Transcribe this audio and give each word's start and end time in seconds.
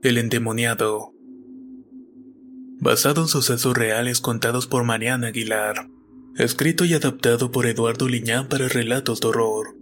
El 0.00 0.16
endemoniado. 0.16 1.12
Basado 2.80 3.22
en 3.22 3.28
sucesos 3.28 3.76
reales 3.76 4.20
contados 4.20 4.68
por 4.68 4.84
Mariana 4.84 5.28
Aguilar. 5.28 5.88
Escrito 6.36 6.84
y 6.84 6.94
adaptado 6.94 7.50
por 7.50 7.66
Eduardo 7.66 8.08
Liñán 8.08 8.48
para 8.48 8.68
relatos 8.68 9.20
de 9.20 9.26
horror. 9.26 9.77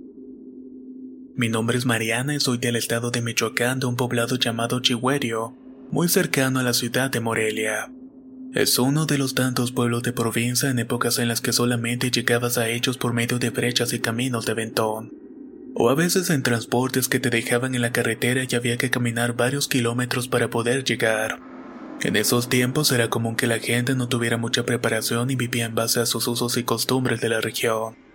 Mi 1.37 1.51
nombre 1.51 1.77
es 1.77 1.85
Mariana 1.85 2.35
y 2.35 2.41
soy 2.41 2.57
del 2.57 2.77
estado 2.77 3.11
de 3.11 3.21
Michoacán 3.21 3.79
de 3.79 3.87
un 3.87 3.97
poblado 3.97 4.37
llamado 4.37 4.81
Chihuerio, 4.81 5.55
muy 5.91 6.09
cercano 6.09 6.61
a 6.61 6.63
la 6.63 6.73
ciudad 6.73 7.11
de 7.11 7.21
Morelia. 7.21 7.93
Es 8.55 8.79
uno 8.79 9.05
de 9.05 9.19
los 9.19 9.35
tantos 9.35 9.71
pueblos 9.71 10.03
de 10.03 10.15
provincia 10.15 10.71
en 10.71 10.79
épocas 10.79 11.19
en 11.19 11.29
las 11.29 11.43
que 11.43 11.53
solamente 11.53 12.11
llegabas 12.11 12.57
a 12.57 12.71
ellos 12.71 12.97
por 12.97 13.13
medio 13.13 13.39
de 13.39 13.51
brechas 13.51 13.93
y 13.93 14.01
caminos 14.01 14.47
de 14.47 14.55
ventón 14.55 15.13
o 15.79 15.91
a 15.91 15.95
veces 15.95 16.31
en 16.31 16.43
transportes 16.43 17.07
que 17.07 17.21
te 17.21 17.29
dejaban 17.29 17.75
en 17.75 17.83
la 17.83 17.93
carretera 17.93 18.47
y 18.49 18.55
había 18.55 18.79
que 18.79 18.89
caminar 18.89 19.37
varios 19.37 19.69
kilómetros 19.69 20.27
para 20.27 20.49
poder 20.49 20.85
llegar. 20.85 21.39
En 22.01 22.17
esos 22.17 22.49
tiempos 22.49 22.91
era 22.93 23.11
común 23.11 23.37
que 23.37 23.47
la 23.47 23.59
gente 23.59 23.95
no 23.95 24.09
tuviera 24.09 24.39
mucha 24.39 24.65
preparación 24.65 25.31
y 25.31 25.37
vivía 25.37 25.67
en 25.67 25.75
base 25.75 26.01
a 26.01 26.07
sus 26.07 26.29
usos 26.29 26.57
y 26.57 26.65
costumbres 26.65 27.21
de 27.21 27.29
la 27.29 27.43
región. 27.43 28.06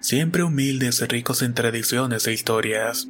Siempre 0.00 0.44
humildes 0.44 1.00
y 1.00 1.06
ricos 1.06 1.42
en 1.42 1.54
tradiciones 1.54 2.26
e 2.28 2.32
historias. 2.32 3.08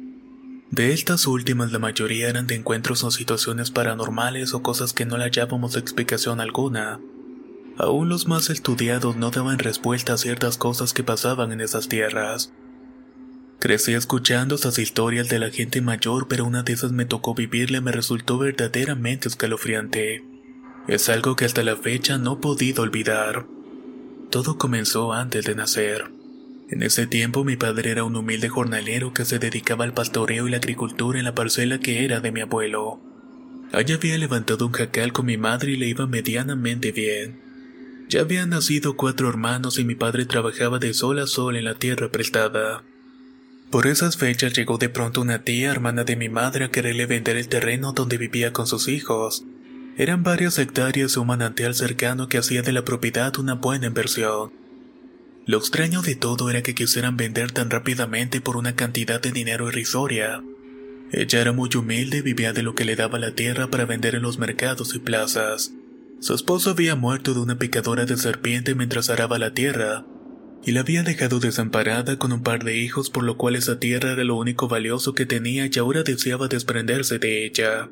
De 0.71 0.91
estas 0.91 1.27
últimas 1.27 1.71
la 1.71 1.79
mayoría 1.79 2.29
eran 2.29 2.47
de 2.47 2.55
encuentros 2.55 3.03
o 3.03 3.11
situaciones 3.11 3.69
paranormales 3.69 4.53
o 4.53 4.63
cosas 4.63 4.93
que 4.93 5.05
no 5.05 5.17
le 5.17 5.25
hallábamos 5.25 5.75
explicación 5.75 6.39
alguna. 6.39 6.99
Aún 7.77 8.09
los 8.09 8.27
más 8.27 8.49
estudiados 8.49 9.15
no 9.15 9.29
daban 9.29 9.59
respuesta 9.59 10.13
a 10.13 10.17
ciertas 10.17 10.57
cosas 10.57 10.93
que 10.93 11.03
pasaban 11.03 11.51
en 11.51 11.61
esas 11.61 11.89
tierras. 11.89 12.51
Crecí 13.59 13.93
escuchando 13.93 14.55
esas 14.55 14.79
historias 14.79 15.29
de 15.29 15.39
la 15.39 15.51
gente 15.51 15.81
mayor, 15.81 16.27
pero 16.27 16.45
una 16.45 16.63
de 16.63 16.73
esas 16.73 16.91
me 16.91 17.05
tocó 17.05 17.35
vivirla 17.35 17.77
y 17.77 17.81
me 17.81 17.91
resultó 17.91 18.37
verdaderamente 18.37 19.27
escalofriante. 19.27 20.23
Es 20.87 21.07
algo 21.09 21.35
que 21.35 21.45
hasta 21.45 21.63
la 21.63 21.75
fecha 21.75 22.17
no 22.17 22.33
he 22.33 22.37
podido 22.37 22.81
olvidar. 22.81 23.45
Todo 24.31 24.57
comenzó 24.57 25.13
antes 25.13 25.45
de 25.45 25.55
nacer. 25.55 26.18
En 26.69 26.83
ese 26.83 27.07
tiempo 27.07 27.43
mi 27.43 27.55
padre 27.55 27.89
era 27.89 28.03
un 28.03 28.15
humilde 28.15 28.47
jornalero 28.47 29.11
que 29.11 29.25
se 29.25 29.39
dedicaba 29.39 29.85
al 29.85 29.93
pastoreo 29.93 30.47
y 30.47 30.51
la 30.51 30.57
agricultura 30.57 31.17
en 31.17 31.25
la 31.25 31.33
parcela 31.33 31.79
que 31.79 32.05
era 32.05 32.19
de 32.19 32.31
mi 32.31 32.41
abuelo. 32.41 33.01
Allí 33.71 33.93
había 33.93 34.17
levantado 34.17 34.67
un 34.67 34.71
jacal 34.71 35.11
con 35.11 35.25
mi 35.25 35.37
madre 35.37 35.71
y 35.71 35.77
le 35.77 35.87
iba 35.87 36.05
medianamente 36.05 36.91
bien. 36.91 37.41
Ya 38.07 38.21
habían 38.21 38.49
nacido 38.49 38.95
cuatro 38.95 39.29
hermanos 39.29 39.79
y 39.79 39.83
mi 39.83 39.95
padre 39.95 40.25
trabajaba 40.25 40.79
de 40.79 40.93
sol 40.93 41.19
a 41.19 41.27
sol 41.27 41.55
en 41.55 41.65
la 41.65 41.75
tierra 41.75 42.09
prestada. 42.11 42.83
Por 43.71 43.85
esas 43.85 44.17
fechas 44.17 44.53
llegó 44.53 44.77
de 44.79 44.89
pronto 44.89 45.21
una 45.21 45.43
tía 45.43 45.71
hermana 45.71 46.03
de 46.03 46.15
mi 46.15 46.29
madre 46.29 46.65
a 46.65 46.71
quererle 46.71 47.05
vender 47.05 47.37
el 47.37 47.47
terreno 47.47 47.93
donde 47.93 48.17
vivía 48.17 48.53
con 48.53 48.65
sus 48.65 48.87
hijos. 48.87 49.43
Eran 49.97 50.23
varias 50.23 50.57
hectáreas 50.57 51.13
de 51.13 51.19
un 51.19 51.27
manantial 51.27 51.75
cercano 51.75 52.27
que 52.27 52.39
hacía 52.39 52.61
de 52.61 52.71
la 52.71 52.83
propiedad 52.83 53.37
una 53.37 53.55
buena 53.55 53.87
inversión. 53.87 54.58
Lo 55.49 55.57
extraño 55.57 56.03
de 56.03 56.13
todo 56.13 56.51
era 56.51 56.61
que 56.61 56.75
quisieran 56.75 57.17
vender 57.17 57.51
tan 57.51 57.71
rápidamente 57.71 58.39
por 58.39 58.55
una 58.55 58.75
cantidad 58.75 59.19
de 59.19 59.31
dinero 59.31 59.67
irrisoria. 59.67 60.43
Ella 61.11 61.41
era 61.41 61.53
muy 61.53 61.71
humilde 61.75 62.17
y 62.17 62.21
vivía 62.21 62.53
de 62.53 62.61
lo 62.61 62.75
que 62.75 62.85
le 62.85 62.95
daba 62.95 63.17
la 63.17 63.33
tierra 63.33 63.67
para 63.67 63.85
vender 63.85 64.13
en 64.13 64.21
los 64.21 64.37
mercados 64.37 64.93
y 64.93 64.99
plazas. 64.99 65.73
Su 66.19 66.35
esposo 66.35 66.69
había 66.69 66.95
muerto 66.95 67.33
de 67.33 67.39
una 67.39 67.57
picadora 67.57 68.05
de 68.05 68.15
serpiente 68.17 68.75
mientras 68.75 69.09
araba 69.09 69.39
la 69.39 69.55
tierra, 69.55 70.05
y 70.63 70.71
la 70.71 70.81
había 70.81 71.01
dejado 71.01 71.39
desamparada 71.39 72.19
con 72.19 72.31
un 72.31 72.43
par 72.43 72.63
de 72.63 72.77
hijos 72.77 73.09
por 73.09 73.23
lo 73.23 73.35
cual 73.35 73.55
esa 73.55 73.79
tierra 73.79 74.11
era 74.11 74.23
lo 74.23 74.35
único 74.35 74.67
valioso 74.67 75.15
que 75.15 75.25
tenía 75.25 75.65
y 75.65 75.79
ahora 75.79 76.03
deseaba 76.03 76.47
desprenderse 76.47 77.17
de 77.17 77.47
ella. 77.47 77.89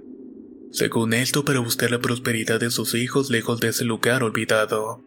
Según 0.71 1.15
esto, 1.15 1.43
para 1.43 1.61
buscar 1.61 1.89
la 1.89 2.01
prosperidad 2.01 2.59
de 2.59 2.69
sus 2.69 2.93
hijos 2.93 3.31
lejos 3.31 3.59
de 3.59 3.69
ese 3.69 3.83
lugar 3.83 4.21
olvidado. 4.21 5.06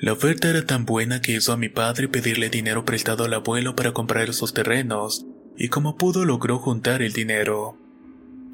La 0.00 0.12
oferta 0.12 0.48
era 0.48 0.64
tan 0.64 0.84
buena 0.84 1.20
que 1.20 1.32
hizo 1.32 1.52
a 1.52 1.56
mi 1.56 1.68
padre 1.68 2.06
pedirle 2.06 2.50
dinero 2.50 2.84
prestado 2.84 3.24
al 3.24 3.34
abuelo 3.34 3.74
para 3.74 3.92
comprar 3.92 4.28
esos 4.28 4.54
terrenos, 4.54 5.26
y 5.56 5.68
como 5.68 5.96
pudo 5.96 6.24
logró 6.24 6.58
juntar 6.58 7.02
el 7.02 7.12
dinero. 7.12 7.76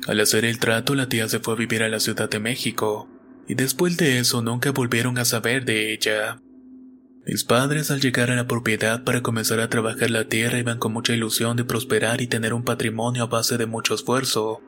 Al 0.06 0.20
hacer 0.20 0.46
el 0.46 0.58
trato, 0.58 0.94
la 0.94 1.10
tía 1.10 1.28
se 1.28 1.40
fue 1.40 1.52
a 1.52 1.58
vivir 1.58 1.82
a 1.82 1.90
la 1.90 2.00
Ciudad 2.00 2.30
de 2.30 2.38
México, 2.38 3.10
y 3.46 3.56
después 3.56 3.98
de 3.98 4.18
eso 4.18 4.40
nunca 4.40 4.70
volvieron 4.70 5.18
a 5.18 5.26
saber 5.26 5.66
de 5.66 5.92
ella. 5.92 6.40
Mis 7.26 7.44
padres 7.44 7.90
al 7.90 8.00
llegar 8.00 8.30
a 8.30 8.36
la 8.36 8.46
propiedad 8.46 9.04
para 9.04 9.22
comenzar 9.22 9.60
a 9.60 9.68
trabajar 9.68 10.10
la 10.10 10.28
tierra 10.28 10.58
iban 10.58 10.78
con 10.78 10.94
mucha 10.94 11.12
ilusión 11.12 11.58
de 11.58 11.64
prosperar 11.64 12.22
y 12.22 12.26
tener 12.26 12.54
un 12.54 12.64
patrimonio 12.64 13.22
a 13.22 13.26
base 13.26 13.58
de 13.58 13.66
mucho 13.66 13.94
esfuerzo. 13.94 14.62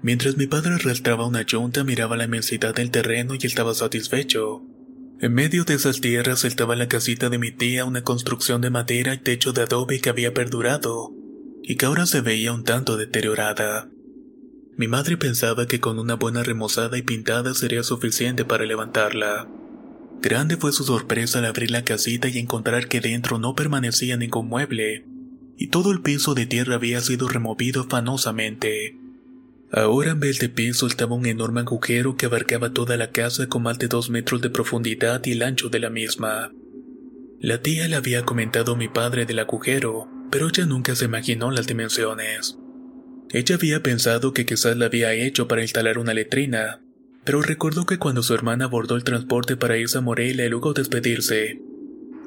Mientras 0.00 0.38
mi 0.38 0.46
padre 0.46 0.74
arrastraba 0.74 1.26
una 1.26 1.42
yunta 1.42 1.84
miraba 1.84 2.16
la 2.16 2.24
inmensidad 2.24 2.74
del 2.74 2.90
terreno 2.90 3.34
y 3.34 3.46
estaba 3.46 3.74
satisfecho. 3.74 4.62
En 5.20 5.34
medio 5.34 5.64
de 5.64 5.74
esas 5.74 6.00
tierras 6.00 6.44
estaba 6.44 6.76
la 6.76 6.86
casita 6.86 7.28
de 7.28 7.38
mi 7.38 7.50
tía, 7.50 7.84
una 7.84 8.04
construcción 8.04 8.60
de 8.60 8.70
madera 8.70 9.14
y 9.14 9.18
techo 9.18 9.52
de 9.52 9.62
adobe 9.62 10.00
que 10.00 10.10
había 10.10 10.32
perdurado, 10.32 11.12
y 11.64 11.74
que 11.74 11.86
ahora 11.86 12.06
se 12.06 12.20
veía 12.20 12.52
un 12.52 12.62
tanto 12.62 12.96
deteriorada. 12.96 13.90
Mi 14.76 14.86
madre 14.86 15.16
pensaba 15.16 15.66
que 15.66 15.80
con 15.80 15.98
una 15.98 16.14
buena 16.14 16.44
remozada 16.44 16.96
y 16.98 17.02
pintada 17.02 17.52
sería 17.54 17.82
suficiente 17.82 18.44
para 18.44 18.64
levantarla. 18.64 19.48
Grande 20.22 20.56
fue 20.56 20.72
su 20.72 20.84
sorpresa 20.84 21.40
al 21.40 21.46
abrir 21.46 21.72
la 21.72 21.82
casita 21.82 22.28
y 22.28 22.38
encontrar 22.38 22.86
que 22.86 23.00
dentro 23.00 23.40
no 23.40 23.56
permanecía 23.56 24.16
ningún 24.16 24.46
mueble, 24.46 25.04
y 25.56 25.66
todo 25.66 25.90
el 25.90 26.00
piso 26.00 26.34
de 26.34 26.46
tierra 26.46 26.76
había 26.76 27.00
sido 27.00 27.28
removido 27.28 27.82
afanosamente. 27.82 28.96
Ahora 29.70 30.12
en 30.12 30.20
vez 30.20 30.38
de 30.38 30.48
piso 30.48 30.86
estaba 30.86 31.14
un 31.14 31.26
enorme 31.26 31.60
agujero 31.60 32.16
que 32.16 32.26
abarcaba 32.26 32.72
toda 32.72 32.96
la 32.96 33.10
casa 33.10 33.48
con 33.48 33.62
más 33.62 33.78
de 33.78 33.88
dos 33.88 34.08
metros 34.08 34.40
de 34.40 34.48
profundidad 34.48 35.20
y 35.26 35.32
el 35.32 35.42
ancho 35.42 35.68
de 35.68 35.78
la 35.78 35.90
misma. 35.90 36.52
La 37.40 37.60
tía 37.60 37.86
le 37.86 37.96
había 37.96 38.24
comentado 38.24 38.72
a 38.72 38.76
mi 38.76 38.88
padre 38.88 39.26
del 39.26 39.38
agujero, 39.38 40.08
pero 40.30 40.48
ella 40.48 40.64
nunca 40.64 40.94
se 40.94 41.04
imaginó 41.04 41.50
las 41.50 41.66
dimensiones. 41.66 42.58
Ella 43.30 43.56
había 43.56 43.82
pensado 43.82 44.32
que 44.32 44.46
quizás 44.46 44.76
la 44.76 44.86
había 44.86 45.12
hecho 45.12 45.46
para 45.48 45.62
instalar 45.62 45.98
una 45.98 46.14
letrina, 46.14 46.80
pero 47.24 47.42
recordó 47.42 47.84
que 47.84 47.98
cuando 47.98 48.22
su 48.22 48.32
hermana 48.32 48.64
abordó 48.64 48.96
el 48.96 49.04
transporte 49.04 49.56
para 49.56 49.76
irse 49.76 49.98
a 49.98 50.00
Morelia 50.00 50.46
y 50.46 50.48
luego 50.48 50.72
despedirse, 50.72 51.60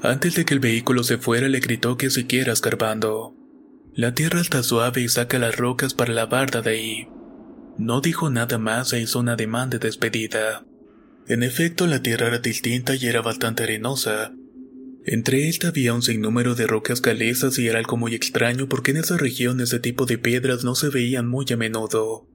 antes 0.04 0.36
de 0.36 0.46
que 0.46 0.54
el 0.54 0.60
vehículo 0.60 1.04
se 1.04 1.18
fuera 1.18 1.48
le 1.48 1.60
gritó 1.60 1.98
que 1.98 2.12
siguiera 2.12 2.54
escarbando. 2.54 3.36
La 3.96 4.14
tierra 4.14 4.42
está 4.42 4.62
suave 4.62 5.02
y 5.02 5.10
saca 5.10 5.40
las 5.40 5.58
rocas 5.58 5.96
para 5.96 6.14
la 6.14 6.28
barda 6.28 6.62
de 6.62 6.70
ahí. 6.70 7.08
No 7.78 8.02
dijo 8.02 8.30
nada 8.30 8.58
más 8.58 8.94
e 8.94 9.02
hizo 9.02 9.20
un 9.20 9.30
ademán 9.30 9.70
de 9.70 9.80
despedida. 9.80 10.66
En 11.28 11.44
efecto, 11.44 11.88
la 11.88 12.02
tierra 12.02 12.28
era 12.28 12.40
distinta 12.40 12.96
y 12.96 13.06
era 13.06 13.22
bastante 13.22 13.64
arenosa. 13.64 14.34
Entre 15.06 15.50
esta 15.50 15.70
había 15.70 15.94
un 15.94 16.04
sinnúmero 16.04 16.54
de 16.54 16.68
rocas 16.68 17.02
calizas 17.02 17.58
y 17.58 17.68
era 17.68 17.80
algo 17.80 17.98
muy 17.98 18.14
extraño 18.14 18.68
porque 18.68 18.92
en 18.92 18.98
esa 18.98 19.18
región 19.18 19.60
ese 19.60 19.80
tipo 19.80 20.06
de 20.06 20.18
piedras 20.18 20.64
no 20.64 20.76
se 20.76 20.90
veían 20.90 21.28
muy 21.28 21.46
a 21.52 21.58
menudo. 21.58 22.28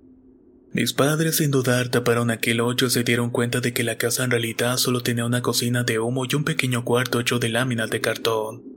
Mis 0.72 0.92
padres 0.92 1.36
sin 1.36 1.52
dudar 1.52 1.88
taparon 1.88 2.30
aquel 2.30 2.60
hoyo 2.60 2.88
y 2.88 2.90
se 2.90 3.04
dieron 3.04 3.30
cuenta 3.30 3.60
de 3.60 3.72
que 3.72 3.84
la 3.84 3.98
casa 3.98 4.24
en 4.24 4.32
realidad 4.32 4.78
solo 4.78 5.00
tenía 5.00 5.24
una 5.24 5.42
cocina 5.42 5.84
de 5.84 6.00
humo 6.00 6.24
y 6.24 6.34
un 6.34 6.44
pequeño 6.44 6.84
cuarto 6.84 7.20
hecho 7.20 7.38
de 7.38 7.50
láminas 7.50 7.88
de 7.88 8.00
cartón. 8.00 8.75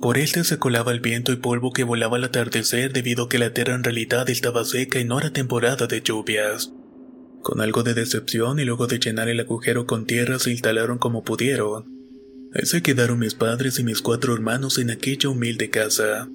Por 0.00 0.18
este 0.18 0.44
se 0.44 0.58
colaba 0.58 0.92
el 0.92 1.00
viento 1.00 1.32
y 1.32 1.36
polvo 1.36 1.72
que 1.72 1.84
volaba 1.84 2.16
al 2.16 2.24
atardecer 2.24 2.92
debido 2.92 3.24
a 3.24 3.28
que 3.28 3.38
la 3.38 3.54
tierra 3.54 3.74
en 3.74 3.84
realidad 3.84 4.28
estaba 4.28 4.64
seca 4.64 5.00
y 5.00 5.04
no 5.04 5.18
era 5.18 5.32
temporada 5.32 5.86
de 5.86 6.02
lluvias. 6.02 6.72
Con 7.42 7.60
algo 7.60 7.82
de 7.82 7.94
decepción 7.94 8.58
y 8.58 8.64
luego 8.64 8.86
de 8.86 8.98
llenar 8.98 9.28
el 9.28 9.40
agujero 9.40 9.86
con 9.86 10.06
tierra 10.06 10.38
se 10.38 10.50
instalaron 10.50 10.98
como 10.98 11.24
pudieron. 11.24 11.84
Ahí 12.54 12.66
se 12.66 12.82
quedaron 12.82 13.18
mis 13.18 13.34
padres 13.34 13.78
y 13.78 13.84
mis 13.84 14.00
cuatro 14.00 14.32
hermanos 14.34 14.78
en 14.78 14.90
aquella 14.90 15.28
humilde 15.28 15.70
casa. 15.70 16.28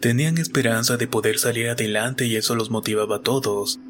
Tenían 0.00 0.38
esperanza 0.38 0.96
de 0.96 1.08
poder 1.08 1.38
salir 1.38 1.68
adelante 1.68 2.26
y 2.26 2.36
eso 2.36 2.54
los 2.54 2.70
motivaba 2.70 3.16
a 3.16 3.22
todos. 3.22 3.80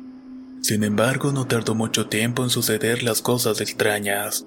Sin 0.60 0.84
embargo, 0.84 1.32
no 1.32 1.46
tardó 1.46 1.74
mucho 1.74 2.06
tiempo 2.06 2.42
en 2.42 2.50
suceder 2.50 3.02
las 3.02 3.22
cosas 3.22 3.60
extrañas. 3.60 4.46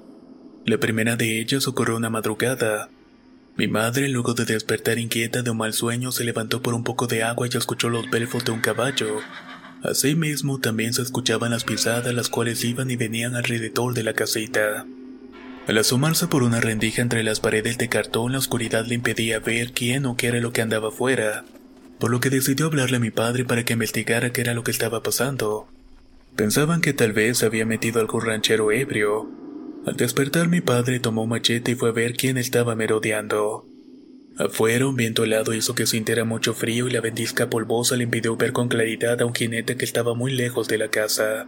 La 0.66 0.78
primera 0.78 1.16
de 1.16 1.40
ellas 1.40 1.68
ocurrió 1.68 1.98
una 1.98 2.10
madrugada. 2.10 2.90
Mi 3.56 3.68
madre, 3.68 4.10
luego 4.10 4.34
de 4.34 4.46
despertar 4.46 4.98
inquieta 4.98 5.44
de 5.44 5.52
un 5.52 5.58
mal 5.58 5.74
sueño, 5.74 6.12
se 6.12 6.24
levantó 6.24 6.64
por 6.64 6.74
un 6.74 6.84
poco 6.84 7.06
de 7.06 7.22
agua 7.22 7.48
y 7.52 7.56
escuchó 7.56 7.88
los 7.90 8.10
belfos 8.10 8.44
de 8.44 8.52
un 8.52 8.62
caballo. 8.62 9.20
Asimismo, 9.84 10.60
también 10.60 10.94
se 10.94 11.04
escuchaban 11.04 11.52
las 11.52 11.64
pisadas 11.64 12.14
las 12.16 12.30
cuales 12.30 12.64
iban 12.64 12.90
y 12.90 12.96
venían 12.96 13.36
alrededor 13.36 13.94
de 13.94 14.04
la 14.04 14.14
casita. 14.14 14.88
Al 15.68 15.78
asomarse 15.78 16.28
por 16.28 16.42
una 16.42 16.62
rendija 16.62 17.02
entre 17.02 17.24
las 17.24 17.40
paredes 17.40 17.78
de 17.78 17.90
cartón, 17.90 18.32
la 18.32 18.40
oscuridad 18.40 18.86
le 18.86 18.96
impedía 18.96 19.40
ver 19.40 19.72
quién 19.72 20.06
o 20.08 20.18
qué 20.18 20.28
era 20.28 20.40
lo 20.40 20.52
que 20.52 20.62
andaba 20.62 20.88
afuera, 20.88 21.46
por 22.00 22.10
lo 22.10 22.20
que 22.20 22.32
decidió 22.32 22.66
hablarle 22.66 22.98
a 22.98 23.02
mi 23.02 23.12
padre 23.12 23.46
para 23.46 23.64
que 23.64 23.74
investigara 23.74 24.32
qué 24.32 24.42
era 24.42 24.56
lo 24.56 24.64
que 24.64 24.72
estaba 24.72 25.04
pasando. 25.04 25.68
Pensaban 26.36 26.82
que 26.82 26.94
tal 26.94 27.14
vez 27.14 27.44
había 27.44 27.66
metido 27.66 28.02
algún 28.02 28.26
ranchero 28.26 28.72
ebrio. 28.72 29.30
Al 29.86 29.98
despertar 29.98 30.48
mi 30.48 30.62
padre 30.62 31.00
tomó 31.00 31.24
un 31.24 31.30
machete 31.30 31.72
y 31.72 31.76
fue 31.76 31.90
a 31.90 31.94
ver 31.94 32.14
quién 32.14 32.38
estaba 32.38 32.76
merodeando. 32.76 33.68
Afuera 34.38 34.88
un 34.88 34.96
viento 34.96 35.26
helado 35.26 35.54
hizo 35.54 35.76
que 35.76 35.86
sintiera 35.86 36.24
mucho 36.24 36.54
frío 36.54 36.88
y 36.88 36.92
la 36.92 37.02
ventisca 37.02 37.50
polvosa 37.50 37.96
le 37.98 38.06
impidió 38.06 38.36
ver 38.36 38.54
con 38.54 38.70
claridad 38.70 39.22
a 39.22 39.26
un 39.26 39.36
jinete 39.36 39.76
que 39.76 39.86
estaba 39.86 40.16
muy 40.16 40.32
lejos 40.32 40.68
de 40.68 40.78
la 40.78 40.88
casa. 40.88 41.48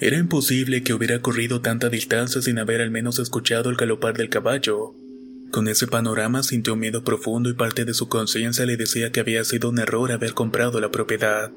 Era 0.00 0.18
imposible 0.18 0.82
que 0.82 0.92
hubiera 0.92 1.20
corrido 1.20 1.60
tanta 1.60 1.88
distancia 1.88 2.42
sin 2.42 2.58
haber 2.58 2.80
al 2.80 2.90
menos 2.90 3.20
escuchado 3.20 3.70
el 3.70 3.76
galopar 3.76 4.16
del 4.16 4.28
caballo. 4.28 4.94
Con 5.52 5.68
ese 5.68 5.86
panorama 5.86 6.42
sintió 6.42 6.74
miedo 6.74 7.04
profundo 7.04 7.48
y 7.48 7.54
parte 7.54 7.84
de 7.84 7.94
su 7.94 8.08
conciencia 8.08 8.66
le 8.66 8.76
decía 8.76 9.12
que 9.12 9.20
había 9.20 9.44
sido 9.44 9.68
un 9.68 9.78
error 9.78 10.10
haber 10.10 10.34
comprado 10.34 10.80
la 10.80 10.90
propiedad. 10.90 11.52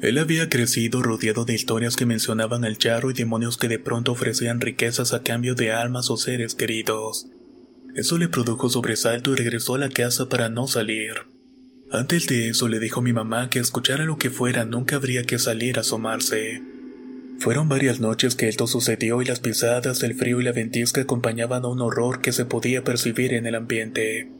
Él 0.00 0.18
había 0.18 0.48
crecido 0.48 1.02
rodeado 1.02 1.44
de 1.44 1.54
historias 1.54 1.96
que 1.96 2.06
mencionaban 2.06 2.64
al 2.64 2.78
charro 2.78 3.10
y 3.10 3.14
demonios 3.14 3.56
que 3.56 3.68
de 3.68 3.78
pronto 3.78 4.12
ofrecían 4.12 4.60
riquezas 4.60 5.12
a 5.12 5.22
cambio 5.22 5.54
de 5.54 5.72
almas 5.72 6.10
o 6.10 6.16
seres 6.16 6.54
queridos. 6.54 7.26
Eso 7.94 8.18
le 8.18 8.28
produjo 8.28 8.68
sobresalto 8.68 9.32
y 9.32 9.36
regresó 9.36 9.76
a 9.76 9.78
la 9.78 9.88
casa 9.88 10.28
para 10.28 10.48
no 10.48 10.66
salir. 10.66 11.12
Antes 11.90 12.26
de 12.26 12.48
eso 12.48 12.68
le 12.68 12.80
dijo 12.80 13.00
a 13.00 13.02
mi 13.04 13.12
mamá 13.12 13.48
que 13.50 13.60
escuchara 13.60 14.04
lo 14.04 14.18
que 14.18 14.30
fuera 14.30 14.64
nunca 14.64 14.96
habría 14.96 15.22
que 15.22 15.38
salir 15.38 15.78
a 15.78 15.82
asomarse. 15.82 16.60
Fueron 17.38 17.68
varias 17.68 18.00
noches 18.00 18.34
que 18.34 18.48
esto 18.48 18.66
sucedió 18.66 19.22
y 19.22 19.26
las 19.26 19.40
pisadas, 19.40 20.02
el 20.02 20.14
frío 20.14 20.40
y 20.40 20.44
la 20.44 20.52
ventisca 20.52 21.02
acompañaban 21.02 21.64
a 21.64 21.68
un 21.68 21.80
horror 21.80 22.20
que 22.20 22.32
se 22.32 22.44
podía 22.44 22.82
percibir 22.82 23.32
en 23.32 23.46
el 23.46 23.54
ambiente. 23.54 24.33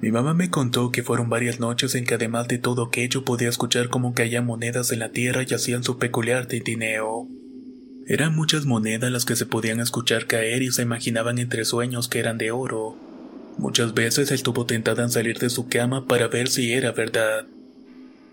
Mi 0.00 0.10
mamá 0.10 0.34
me 0.34 0.50
contó 0.50 0.92
que 0.92 1.02
fueron 1.02 1.30
varias 1.30 1.58
noches 1.58 1.94
en 1.94 2.04
que 2.04 2.14
además 2.14 2.48
de 2.48 2.58
todo 2.58 2.84
aquello 2.84 3.24
podía 3.24 3.48
escuchar 3.48 3.88
cómo 3.88 4.12
caían 4.12 4.44
monedas 4.44 4.92
en 4.92 4.98
la 4.98 5.10
tierra 5.10 5.42
y 5.48 5.54
hacían 5.54 5.84
su 5.84 5.98
peculiar 5.98 6.46
tintineo. 6.46 7.26
Eran 8.06 8.36
muchas 8.36 8.66
monedas 8.66 9.10
las 9.10 9.24
que 9.24 9.36
se 9.36 9.46
podían 9.46 9.80
escuchar 9.80 10.26
caer 10.26 10.62
y 10.62 10.70
se 10.70 10.82
imaginaban 10.82 11.38
entre 11.38 11.64
sueños 11.64 12.08
que 12.08 12.18
eran 12.18 12.36
de 12.36 12.50
oro. 12.50 12.96
Muchas 13.58 13.94
veces 13.94 14.30
estuvo 14.30 14.66
tentada 14.66 15.02
en 15.02 15.10
salir 15.10 15.38
de 15.38 15.48
su 15.48 15.68
cama 15.68 16.06
para 16.06 16.28
ver 16.28 16.48
si 16.48 16.72
era 16.72 16.92
verdad. 16.92 17.46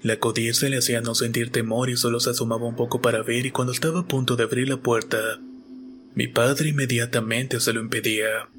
La 0.01 0.17
codicia 0.17 0.67
le 0.67 0.77
hacía 0.77 0.99
no 0.99 1.15
sentir 1.15 1.49
temor 1.49 1.89
y 1.89 1.95
solo 1.95 2.19
se 2.19 2.31
asomaba 2.31 2.67
un 2.67 2.75
poco 2.75 3.01
para 3.01 3.23
ver 3.23 3.45
y 3.45 3.51
cuando 3.51 3.71
estaba 3.71 4.01
a 4.01 4.07
punto 4.07 4.35
de 4.35 4.43
abrir 4.43 4.67
la 4.67 4.77
puerta, 4.77 5.17
mi 6.13 6.27
padre 6.27 6.69
inmediatamente 6.69 7.61
se 7.61 7.71
lo 7.71 7.79
impedía. 7.79 8.49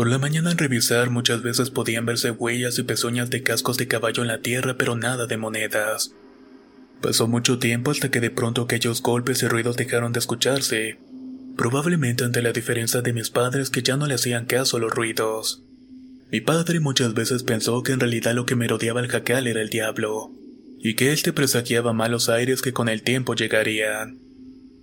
Por 0.00 0.08
la 0.08 0.16
mañana 0.16 0.48
al 0.48 0.56
revisar 0.56 1.10
muchas 1.10 1.42
veces 1.42 1.68
podían 1.68 2.06
verse 2.06 2.30
huellas 2.30 2.78
y 2.78 2.84
pezuñas 2.84 3.28
de 3.28 3.42
cascos 3.42 3.76
de 3.76 3.86
caballo 3.86 4.22
en 4.22 4.28
la 4.28 4.40
tierra 4.40 4.78
pero 4.78 4.96
nada 4.96 5.26
de 5.26 5.36
monedas. 5.36 6.14
Pasó 7.02 7.28
mucho 7.28 7.58
tiempo 7.58 7.90
hasta 7.90 8.10
que 8.10 8.20
de 8.20 8.30
pronto 8.30 8.62
aquellos 8.62 9.02
golpes 9.02 9.42
y 9.42 9.46
ruidos 9.46 9.76
dejaron 9.76 10.14
de 10.14 10.20
escucharse, 10.20 10.98
probablemente 11.54 12.24
ante 12.24 12.40
la 12.40 12.52
diferencia 12.52 13.02
de 13.02 13.12
mis 13.12 13.28
padres 13.28 13.68
que 13.68 13.82
ya 13.82 13.98
no 13.98 14.06
le 14.06 14.14
hacían 14.14 14.46
caso 14.46 14.78
a 14.78 14.80
los 14.80 14.90
ruidos. 14.90 15.64
Mi 16.32 16.40
padre 16.40 16.80
muchas 16.80 17.12
veces 17.12 17.42
pensó 17.42 17.82
que 17.82 17.92
en 17.92 18.00
realidad 18.00 18.32
lo 18.32 18.46
que 18.46 18.56
merodeaba 18.56 19.02
el 19.02 19.08
jacal 19.08 19.46
era 19.48 19.60
el 19.60 19.68
diablo, 19.68 20.32
y 20.78 20.94
que 20.94 21.12
éste 21.12 21.34
presagiaba 21.34 21.92
malos 21.92 22.30
aires 22.30 22.62
que 22.62 22.72
con 22.72 22.88
el 22.88 23.02
tiempo 23.02 23.34
llegarían. 23.34 24.18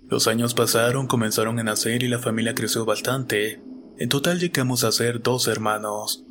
Los 0.08 0.28
años 0.28 0.54
pasaron, 0.54 1.08
comenzaron 1.08 1.58
a 1.58 1.64
nacer 1.64 2.04
y 2.04 2.08
la 2.08 2.20
familia 2.20 2.54
creció 2.54 2.84
bastante. 2.84 3.60
En 4.00 4.08
total 4.08 4.38
llegamos 4.38 4.84
a 4.84 4.92
ser 4.92 5.22
dos 5.22 5.48
hermanos. 5.48 6.22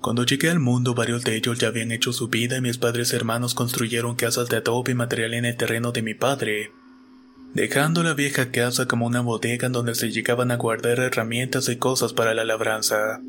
Cuando 0.00 0.24
llegué 0.24 0.50
al 0.50 0.58
mundo, 0.58 0.92
varios 0.92 1.22
de 1.22 1.36
ellos 1.36 1.56
ya 1.56 1.68
habían 1.68 1.92
hecho 1.92 2.12
su 2.12 2.26
vida 2.26 2.56
y 2.56 2.60
mis 2.60 2.78
padres 2.78 3.12
hermanos 3.12 3.54
construyeron 3.54 4.16
casas 4.16 4.48
de 4.48 4.56
adobe 4.56 4.90
y 4.90 4.94
material 4.96 5.34
en 5.34 5.44
el 5.44 5.56
terreno 5.56 5.92
de 5.92 6.02
mi 6.02 6.14
padre, 6.14 6.72
dejando 7.54 8.02
la 8.02 8.14
vieja 8.14 8.50
casa 8.50 8.86
como 8.88 9.06
una 9.06 9.20
bodega 9.20 9.68
en 9.68 9.72
donde 9.72 9.94
se 9.94 10.10
llegaban 10.10 10.50
a 10.50 10.56
guardar 10.56 10.98
herramientas 10.98 11.68
y 11.68 11.76
cosas 11.76 12.12
para 12.12 12.34
la 12.34 12.44
labranza. 12.44 13.20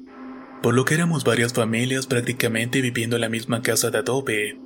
Por 0.63 0.73
lo 0.73 0.83
que 0.83 0.95
éramos 0.95 1.23
varias 1.23 1.53
familias 1.53 2.07
prácticamente 2.07 2.81
viviendo 2.81 3.15
en 3.18 3.21
la 3.21 3.30
misma 3.30 3.62
casa 3.62 3.91
de 3.91 4.00
adobe. 4.00 4.57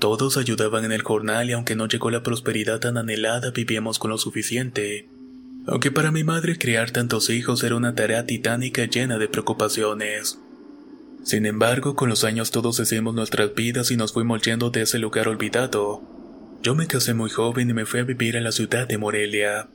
Todos 0.00 0.36
ayudaban 0.36 0.84
en 0.84 0.90
el 0.90 1.02
jornal 1.02 1.48
y 1.48 1.52
aunque 1.52 1.76
no 1.76 1.86
llegó 1.86 2.10
la 2.10 2.24
prosperidad 2.24 2.80
tan 2.80 2.98
anhelada, 2.98 3.52
vivíamos 3.52 4.00
con 4.00 4.10
lo 4.10 4.18
suficiente. 4.18 5.08
Aunque 5.70 5.90
para 5.90 6.10
mi 6.10 6.24
madre 6.24 6.56
criar 6.56 6.92
tantos 6.92 7.28
hijos 7.28 7.62
era 7.62 7.76
una 7.76 7.94
tarea 7.94 8.24
titánica 8.24 8.86
llena 8.86 9.18
de 9.18 9.28
preocupaciones. 9.28 10.38
Sin 11.24 11.44
embargo, 11.44 11.94
con 11.94 12.08
los 12.08 12.24
años 12.24 12.50
todos 12.50 12.80
hicimos 12.80 13.14
nuestras 13.14 13.54
vidas 13.54 13.90
y 13.90 13.98
nos 13.98 14.14
fuimos 14.14 14.40
yendo 14.40 14.70
de 14.70 14.82
ese 14.82 14.98
lugar 14.98 15.28
olvidado. 15.28 16.02
Yo 16.62 16.74
me 16.74 16.86
casé 16.86 17.12
muy 17.12 17.28
joven 17.28 17.68
y 17.68 17.74
me 17.74 17.84
fui 17.84 18.00
a 18.00 18.04
vivir 18.04 18.34
en 18.36 18.44
la 18.44 18.52
ciudad 18.52 18.88
de 18.88 18.96
Morelia. 18.96 19.68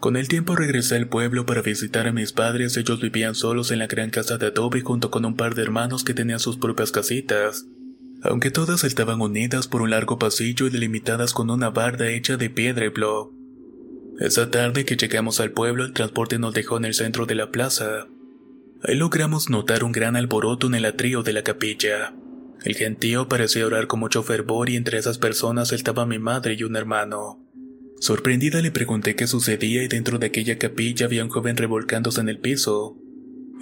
Con 0.00 0.16
el 0.16 0.28
tiempo 0.28 0.56
regresé 0.56 0.96
al 0.96 1.08
pueblo 1.08 1.44
para 1.44 1.60
visitar 1.60 2.06
a 2.06 2.12
mis 2.12 2.32
padres, 2.32 2.78
ellos 2.78 2.98
vivían 2.98 3.34
solos 3.34 3.70
en 3.70 3.80
la 3.80 3.86
gran 3.86 4.08
casa 4.08 4.38
de 4.38 4.46
adobe 4.46 4.80
junto 4.80 5.10
con 5.10 5.26
un 5.26 5.36
par 5.36 5.54
de 5.54 5.62
hermanos 5.62 6.04
que 6.04 6.14
tenían 6.14 6.40
sus 6.40 6.56
propias 6.56 6.90
casitas, 6.90 7.66
aunque 8.22 8.50
todas 8.50 8.82
estaban 8.82 9.20
unidas 9.20 9.68
por 9.68 9.82
un 9.82 9.90
largo 9.90 10.18
pasillo 10.18 10.66
y 10.66 10.70
delimitadas 10.70 11.34
con 11.34 11.50
una 11.50 11.68
barda 11.68 12.08
hecha 12.08 12.38
de 12.38 12.48
piedra 12.48 12.86
y. 12.86 13.37
Esa 14.18 14.50
tarde 14.50 14.84
que 14.84 14.96
llegamos 14.96 15.38
al 15.38 15.52
pueblo 15.52 15.84
el 15.84 15.92
transporte 15.92 16.40
nos 16.40 16.52
dejó 16.52 16.76
en 16.76 16.84
el 16.84 16.94
centro 16.94 17.24
de 17.24 17.36
la 17.36 17.52
plaza. 17.52 18.08
Ahí 18.82 18.96
logramos 18.96 19.48
notar 19.48 19.84
un 19.84 19.92
gran 19.92 20.16
alboroto 20.16 20.66
en 20.66 20.74
el 20.74 20.86
atrio 20.86 21.22
de 21.22 21.32
la 21.32 21.42
capilla. 21.44 22.14
El 22.64 22.74
gentío 22.74 23.28
parecía 23.28 23.64
orar 23.64 23.86
con 23.86 24.00
mucho 24.00 24.24
fervor 24.24 24.70
y 24.70 24.76
entre 24.76 24.98
esas 24.98 25.18
personas 25.18 25.72
estaba 25.72 26.04
mi 26.04 26.18
madre 26.18 26.56
y 26.58 26.64
un 26.64 26.74
hermano. 26.74 27.44
Sorprendida 28.00 28.60
le 28.60 28.72
pregunté 28.72 29.14
qué 29.14 29.28
sucedía 29.28 29.84
y 29.84 29.88
dentro 29.88 30.18
de 30.18 30.26
aquella 30.26 30.58
capilla 30.58 31.06
había 31.06 31.22
un 31.22 31.30
joven 31.30 31.56
revolcándose 31.56 32.20
en 32.20 32.28
el 32.28 32.40
piso. 32.40 32.96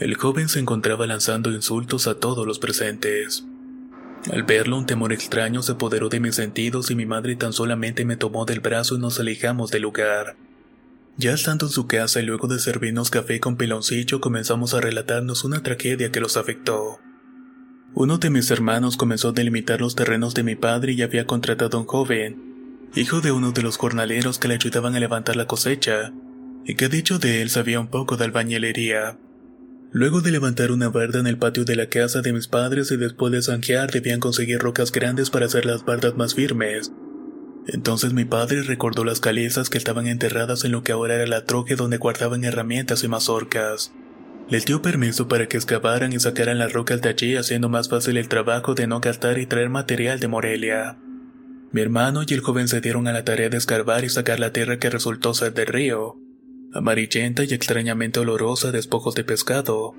El 0.01 0.15
joven 0.15 0.49
se 0.49 0.61
encontraba 0.61 1.07
lanzando 1.07 1.51
insultos 1.51 2.07
a 2.07 2.19
todos 2.19 2.47
los 2.47 2.59
presentes. 2.59 3.45
Al 4.33 4.43
verlo 4.45 4.79
un 4.79 4.87
temor 4.87 5.13
extraño 5.13 5.63
se 5.63 5.73
apoderó 5.73 6.09
de 6.09 6.21
mis 6.21 6.35
sentidos 6.35 6.91
y 6.91 6.95
mi 6.95 7.05
madre 7.05 7.37
tan 7.37 7.53
solamente 7.53 8.07
me 8.07 8.17
tomó 8.17 8.47
del 8.47 8.61
brazo 8.61 8.97
y 8.97 8.99
nos 8.99 9.21
alejamos 9.21 9.71
del 9.71 9.83
lugar. 9.83 10.37
Ya 11.19 11.33
estando 11.33 11.67
en 11.67 11.73
su 11.73 11.87
casa 11.87 12.21
y 12.21 12.27
luego 12.27 12.47
de 12.47 12.59
servirnos 12.59 13.09
café 13.09 13.41
con 13.41 13.57
piloncillo 13.57 14.21
comenzamos 14.21 14.75
a 14.75 14.83
relatarnos 14.83 15.45
una 15.45 15.63
tragedia 15.63 16.13
que 16.13 16.21
los 16.21 16.37
afectó. 16.37 16.99
Uno 17.95 18.19
de 18.19 18.29
mis 18.29 18.51
hermanos 18.51 18.99
comenzó 18.99 19.31
a 19.31 19.33
delimitar 19.33 19.81
los 19.81 19.95
terrenos 19.95 20.35
de 20.35 20.43
mi 20.43 20.57
padre 20.57 20.93
y 20.93 21.01
había 21.01 21.27
contratado 21.27 21.79
a 21.79 21.81
un 21.81 21.87
joven, 21.87 22.89
hijo 22.95 23.23
de 23.23 23.33
uno 23.33 23.53
de 23.53 23.63
los 23.63 23.79
jornaleros 23.79 24.39
que 24.39 24.49
le 24.49 24.55
ayudaban 24.55 24.95
a 24.95 25.01
levantar 25.01 25.37
la 25.37 25.47
cosecha, 25.47 26.13
y 26.67 26.75
que 26.75 26.91
dicho 26.91 27.19
de 27.19 27.41
él 27.41 27.49
sabía 27.49 27.81
un 27.81 27.89
poco 27.89 28.19
de 28.19 28.25
albañilería. 28.25 29.19
Luego 29.93 30.21
de 30.21 30.33
levantar 30.33 30.71
una 30.71 30.91
barda 30.91 31.21
en 31.21 31.27
el 31.27 31.39
patio 31.39 31.65
de 31.65 31.77
la 31.77 31.89
casa 31.89 32.21
de 32.21 32.35
mis 32.35 32.49
padres 32.49 32.91
y 32.91 32.99
después 32.99 33.33
de 33.33 33.41
zanjear 33.41 33.91
debían 33.91 34.21
conseguir 34.21 34.59
rocas 34.59 34.93
grandes 34.93 35.31
para 35.31 35.47
hacer 35.47 35.65
las 35.65 35.87
bardas 35.87 36.15
más 36.17 36.35
firmes, 36.35 36.93
entonces 37.69 38.13
mi 38.13 38.25
padre 38.25 38.63
recordó 38.63 39.05
las 39.05 39.21
calizas 39.21 39.71
que 39.71 39.79
estaban 39.79 40.07
enterradas 40.07 40.65
en 40.65 40.73
lo 40.73 40.83
que 40.83 40.93
ahora 40.93 41.17
era 41.17 41.27
la 41.27 41.45
troje 41.45 41.75
donde 41.75 41.99
guardaban 41.99 42.45
herramientas 42.45 43.03
y 43.03 43.09
mazorcas. 43.09 43.93
Les 44.49 44.65
dio 44.65 44.81
permiso 44.81 45.27
para 45.27 45.49
que 45.49 45.57
excavaran 45.57 46.13
y 46.13 46.21
sacaran 46.21 46.59
las 46.59 46.73
rocas 46.73 47.03
de 47.03 47.09
allí 47.09 47.35
haciendo 47.35 47.69
más 47.69 47.89
fácil 47.89 48.17
el 48.17 48.29
trabajo 48.29 48.75
de 48.75 48.87
no 48.87 49.01
gastar 49.01 49.39
y 49.39 49.47
traer 49.47 49.69
material 49.69 50.21
de 50.21 50.29
Morelia. 50.29 50.99
Mi 51.73 51.81
hermano 51.81 52.23
y 52.25 52.33
el 52.33 52.41
joven 52.41 52.69
se 52.69 52.81
dieron 52.81 53.09
a 53.09 53.13
la 53.13 53.25
tarea 53.25 53.49
de 53.49 53.57
escarbar 53.57 54.05
y 54.05 54.09
sacar 54.09 54.39
la 54.39 54.53
tierra 54.53 54.79
que 54.79 54.89
resultó 54.89 55.35
ser 55.35 55.53
del 55.53 55.67
río, 55.67 56.17
amarillenta 56.73 57.43
y 57.43 57.53
extrañamente 57.53 58.21
olorosa 58.21 58.69
de 58.69 58.79
despojos 58.79 59.17
de 59.17 59.25
pescado. 59.25 59.95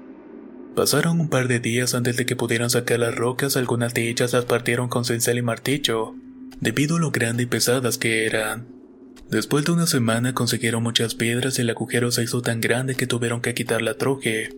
Pasaron 0.76 1.20
un 1.20 1.30
par 1.30 1.50
de 1.50 1.60
días 1.60 1.94
antes 1.94 2.16
de 2.16 2.26
que 2.26 2.38
pudieran 2.38 2.70
sacar 2.70 3.00
las 3.00 3.16
rocas, 3.16 3.58
algunas 3.58 3.94
de 3.94 4.10
ellas 4.10 4.32
las 4.32 4.46
partieron 4.46 4.88
con 4.88 5.04
cincel 5.04 5.40
y 5.40 5.42
martillo, 5.42 6.16
debido 6.62 6.98
a 6.98 7.00
lo 7.00 7.12
grande 7.12 7.44
y 7.44 7.46
pesadas 7.46 7.98
que 7.98 8.26
eran. 8.26 8.68
Después 9.30 9.66
de 9.66 9.74
una 9.74 9.88
semana 9.88 10.34
consiguieron 10.34 10.84
muchas 10.84 11.16
piedras 11.16 11.60
y 11.60 11.62
el 11.62 11.70
agujero 11.70 12.12
se 12.12 12.24
hizo 12.24 12.42
tan 12.42 12.62
grande 12.62 12.96
que 12.96 13.08
tuvieron 13.08 13.42
que 13.42 13.54
quitar 13.54 13.82
la 13.82 13.96
troje. 13.96 14.50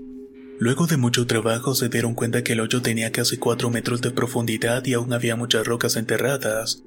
Luego 0.59 0.87
de 0.87 0.97
mucho 0.97 1.25
trabajo 1.25 1.73
se 1.73 1.89
dieron 1.89 2.13
cuenta 2.13 2.43
que 2.43 2.53
el 2.53 2.59
hoyo 2.59 2.81
tenía 2.81 3.11
casi 3.11 3.37
4 3.37 3.69
metros 3.69 4.01
de 4.01 4.11
profundidad 4.11 4.85
y 4.85 4.93
aún 4.93 5.13
había 5.13 5.35
muchas 5.35 5.65
rocas 5.65 5.95
enterradas. 5.95 6.83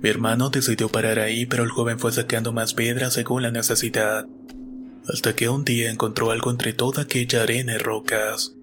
Mi 0.00 0.10
hermano 0.10 0.50
decidió 0.50 0.88
parar 0.90 1.18
ahí, 1.18 1.46
pero 1.46 1.64
el 1.64 1.70
joven 1.70 1.98
fue 1.98 2.12
sacando 2.12 2.52
más 2.52 2.74
piedras 2.74 3.14
según 3.14 3.42
la 3.42 3.50
necesidad. 3.50 4.26
Hasta 5.08 5.34
que 5.34 5.48
un 5.48 5.64
día 5.64 5.90
encontró 5.90 6.30
algo 6.30 6.50
entre 6.50 6.72
toda 6.72 7.02
aquella 7.02 7.42
arena 7.42 7.74
y 7.74 7.78
rocas. 7.78 8.57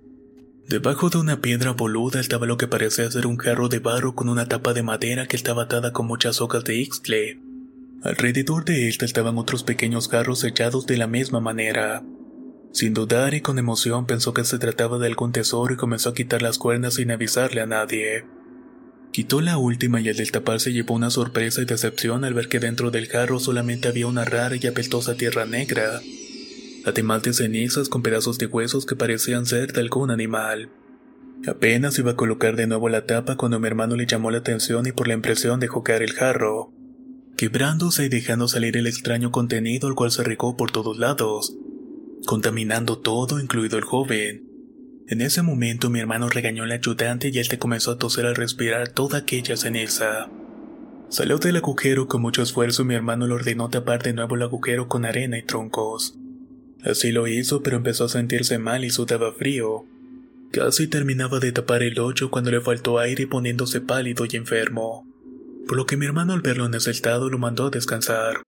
Debajo 0.67 1.11
de 1.11 1.19
una 1.19 1.41
piedra 1.41 1.73
boluda 1.73 2.19
estaba 2.19 2.47
lo 2.47 2.57
que 2.57 2.67
parecía 2.67 3.11
ser 3.11 3.27
un 3.27 3.37
jarro 3.37 3.69
de 3.69 3.77
barro 3.77 4.15
con 4.15 4.29
una 4.29 4.47
tapa 4.47 4.73
de 4.73 4.81
madera 4.81 5.27
que 5.27 5.35
estaba 5.35 5.63
atada 5.63 5.93
con 5.93 6.07
muchas 6.07 6.41
hojas 6.41 6.63
de 6.63 6.77
ixtle. 6.77 7.39
Alrededor 8.01 8.65
de 8.65 8.89
esta 8.89 9.05
estaban 9.05 9.37
otros 9.37 9.61
pequeños 9.61 10.09
jarros 10.09 10.39
sellados 10.39 10.87
de 10.87 10.97
la 10.97 11.05
misma 11.05 11.39
manera. 11.39 12.01
Sin 12.71 12.95
dudar 12.95 13.35
y 13.35 13.41
con 13.41 13.59
emoción 13.59 14.07
pensó 14.07 14.33
que 14.33 14.43
se 14.43 14.57
trataba 14.57 14.97
de 14.97 15.05
algún 15.05 15.33
tesoro 15.33 15.71
y 15.71 15.77
comenzó 15.77 16.09
a 16.09 16.13
quitar 16.15 16.41
las 16.41 16.57
cuerdas 16.57 16.95
sin 16.95 17.11
avisarle 17.11 17.61
a 17.61 17.67
nadie. 17.67 18.25
Quitó 19.11 19.41
la 19.41 19.59
última 19.59 20.01
y 20.01 20.09
al 20.09 20.17
destaparse 20.17 20.73
llevó 20.73 20.95
una 20.95 21.11
sorpresa 21.11 21.61
y 21.61 21.65
decepción 21.65 22.25
al 22.25 22.33
ver 22.33 22.49
que 22.49 22.59
dentro 22.59 22.89
del 22.89 23.07
jarro 23.07 23.39
solamente 23.39 23.87
había 23.87 24.07
una 24.07 24.25
rara 24.25 24.55
y 24.59 24.65
apestosa 24.65 25.13
tierra 25.13 25.45
negra, 25.45 26.01
además 26.85 27.23
de 27.23 27.33
cenizas 27.33 27.89
con 27.89 28.03
pedazos 28.03 28.37
de 28.37 28.45
huesos 28.45 28.85
que 28.85 28.95
parecían 28.95 29.45
ser 29.45 29.73
de 29.73 29.81
algún 29.81 30.11
animal. 30.11 30.69
Apenas 31.47 31.99
iba 31.99 32.11
a 32.11 32.15
colocar 32.15 32.55
de 32.55 32.67
nuevo 32.67 32.89
la 32.89 33.05
tapa 33.05 33.35
cuando 33.35 33.59
mi 33.59 33.67
hermano 33.67 33.95
le 33.95 34.05
llamó 34.05 34.31
la 34.31 34.37
atención 34.37 34.87
y 34.87 34.91
por 34.91 35.07
la 35.07 35.15
impresión 35.15 35.59
dejó 35.59 35.83
caer 35.83 36.01
el 36.01 36.13
jarro, 36.13 36.71
quebrándose 37.37 38.05
y 38.05 38.09
dejando 38.09 38.47
salir 38.47 38.77
el 38.77 38.87
extraño 38.87 39.31
contenido 39.31 39.87
el 39.87 39.95
cual 39.95 40.11
se 40.11 40.23
regó 40.23 40.55
por 40.55 40.71
todos 40.71 40.97
lados, 40.97 41.55
contaminando 42.25 42.99
todo, 42.99 43.39
incluido 43.39 43.77
el 43.77 43.83
joven. 43.83 44.49
En 45.07 45.21
ese 45.21 45.43
momento 45.43 45.89
mi 45.89 45.99
hermano 45.99 46.29
regañó 46.29 46.63
al 46.63 46.71
ayudante 46.71 47.29
y 47.29 47.37
éste 47.37 47.59
comenzó 47.59 47.91
a 47.91 47.97
toser 47.97 48.25
al 48.25 48.35
respirar 48.35 48.89
toda 48.89 49.19
aquella 49.19 49.55
ceniza. 49.57 50.29
Salió 51.09 51.37
del 51.37 51.57
agujero 51.57 52.07
con 52.07 52.21
mucho 52.21 52.41
esfuerzo 52.41 52.81
y 52.81 52.85
mi 52.85 52.95
hermano 52.95 53.27
le 53.27 53.35
ordenó 53.35 53.69
tapar 53.69 54.01
de 54.01 54.13
nuevo 54.13 54.35
el 54.35 54.41
agujero 54.41 54.87
con 54.87 55.05
arena 55.05 55.37
y 55.37 55.43
troncos. 55.43 56.17
Así 56.85 57.11
lo 57.11 57.27
hizo, 57.27 57.63
pero 57.63 57.77
empezó 57.77 58.05
a 58.05 58.09
sentirse 58.09 58.59
mal 58.59 58.85
y 58.85 58.91
sudaba 58.91 59.33
frío. 59.33 59.85
Casi 60.51 60.87
terminaba 60.87 61.39
de 61.39 61.51
tapar 61.51 61.81
el 61.81 61.99
hoyo 61.99 62.29
cuando 62.29 62.51
le 62.51 62.61
faltó 62.61 62.99
aire 62.99 63.25
poniéndose 63.25 63.81
pálido 63.81 64.25
y 64.29 64.35
enfermo. 64.37 65.03
Por 65.67 65.77
lo 65.77 65.87
que 65.87 65.97
mi 65.97 66.05
hermano 66.05 66.33
al 66.33 66.41
verlo 66.41 66.67
en 66.67 66.75
ese 66.75 66.91
estado 66.91 67.27
lo 67.27 67.39
mandó 67.39 67.65
a 67.65 67.69
descansar. 67.71 68.43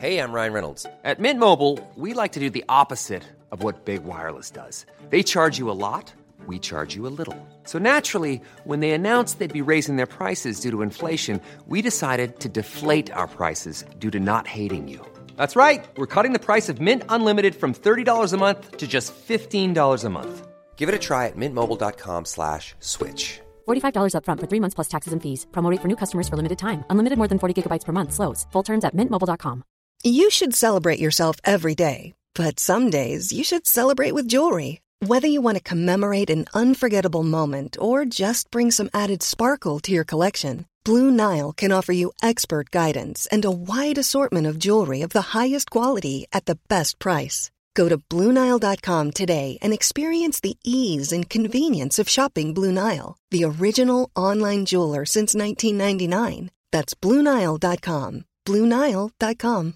Hey, 0.00 0.18
I'm 0.18 0.32
Ryan 0.32 0.52
Reynolds. 0.54 0.86
At 1.04 1.20
Mint 1.20 1.38
Mobile, 1.38 1.78
we 1.94 2.14
like 2.14 2.32
to 2.32 2.40
do 2.40 2.50
the 2.50 2.64
opposite 2.68 3.22
of 3.52 3.62
what 3.62 3.84
Big 3.84 4.02
Wireless 4.02 4.50
does. 4.50 4.86
They 5.10 5.22
charge 5.22 5.58
you 5.58 5.70
a 5.70 5.76
lot, 5.76 6.12
we 6.46 6.58
charge 6.58 6.96
you 6.96 7.06
a 7.06 7.12
little. 7.16 7.36
So 7.64 7.78
naturally, 7.78 8.40
when 8.64 8.80
they 8.80 8.92
announced 8.92 9.38
they'd 9.38 9.52
be 9.52 9.60
raising 9.60 9.96
their 9.96 10.06
prices 10.06 10.58
due 10.58 10.70
to 10.70 10.82
inflation, 10.82 11.40
we 11.68 11.82
decided 11.82 12.40
to 12.40 12.48
deflate 12.48 13.12
our 13.12 13.28
prices 13.28 13.84
due 14.00 14.10
to 14.10 14.18
not 14.18 14.48
hating 14.48 14.88
you. 14.88 15.04
That's 15.36 15.54
right. 15.54 15.84
We're 15.96 16.08
cutting 16.14 16.32
the 16.32 16.46
price 16.46 16.68
of 16.68 16.80
Mint 16.80 17.04
Unlimited 17.08 17.54
from 17.54 17.72
$30 17.72 18.32
a 18.32 18.36
month 18.36 18.78
to 18.78 18.88
just 18.88 19.14
$15 19.14 20.04
a 20.04 20.08
month. 20.10 20.48
Give 20.74 20.88
it 20.88 20.94
a 20.96 20.98
try 20.98 21.28
at 21.28 21.36
mintmobile.com 21.36 22.24
slash 22.24 22.74
switch. 22.80 23.40
$45 23.68 24.14
upfront 24.16 24.40
for 24.40 24.48
three 24.50 24.60
months 24.60 24.74
plus 24.74 24.88
taxes 24.88 25.12
and 25.12 25.22
fees. 25.22 25.46
Promo 25.52 25.70
rate 25.70 25.80
for 25.80 25.88
new 25.88 26.00
customers 26.02 26.28
for 26.28 26.36
limited 26.36 26.58
time. 26.58 26.84
Unlimited 26.90 27.18
more 27.18 27.28
than 27.28 27.38
40 27.38 27.54
gigabytes 27.62 27.84
per 27.84 27.92
month. 27.92 28.12
Slows. 28.12 28.46
Full 28.52 28.64
terms 28.64 28.84
at 28.84 28.96
mintmobile.com. 28.96 29.62
You 30.04 30.30
should 30.30 30.54
celebrate 30.54 30.98
yourself 30.98 31.36
every 31.44 31.76
day, 31.76 32.12
but 32.34 32.58
some 32.58 32.90
days 32.90 33.32
you 33.32 33.44
should 33.44 33.66
celebrate 33.68 34.14
with 34.14 34.26
jewelry. 34.26 34.80
Whether 35.06 35.28
you 35.28 35.40
want 35.42 35.58
to 35.58 35.62
commemorate 35.62 36.28
an 36.30 36.46
unforgettable 36.54 37.22
moment 37.22 37.76
or 37.80 38.04
just 38.04 38.50
bring 38.50 38.72
some 38.72 38.90
added 38.92 39.22
sparkle 39.22 39.78
to 39.80 39.92
your 39.92 40.04
collection, 40.04 40.66
Blue 40.84 41.10
Nile 41.10 41.52
can 41.52 41.70
offer 41.70 41.92
you 41.92 42.12
expert 42.22 42.70
guidance 42.70 43.28
and 43.30 43.44
a 43.44 43.50
wide 43.50 43.98
assortment 43.98 44.46
of 44.46 44.58
jewelry 44.58 45.02
of 45.02 45.10
the 45.10 45.34
highest 45.36 45.70
quality 45.70 46.26
at 46.32 46.46
the 46.46 46.58
best 46.68 46.98
price. 46.98 47.50
Go 47.74 47.88
to 47.88 47.98
BlueNile.com 47.98 49.12
today 49.12 49.58
and 49.62 49.72
experience 49.72 50.40
the 50.40 50.56
ease 50.64 51.12
and 51.12 51.28
convenience 51.28 51.98
of 51.98 52.08
shopping 52.08 52.54
Blue 52.54 52.72
Nile, 52.72 53.16
the 53.30 53.44
original 53.44 54.10
online 54.16 54.64
jeweler 54.64 55.04
since 55.04 55.34
1999. 55.34 56.50
That's 56.72 56.94
BlueNile.com. 56.94 58.24
BlueNile.com. 58.46 59.74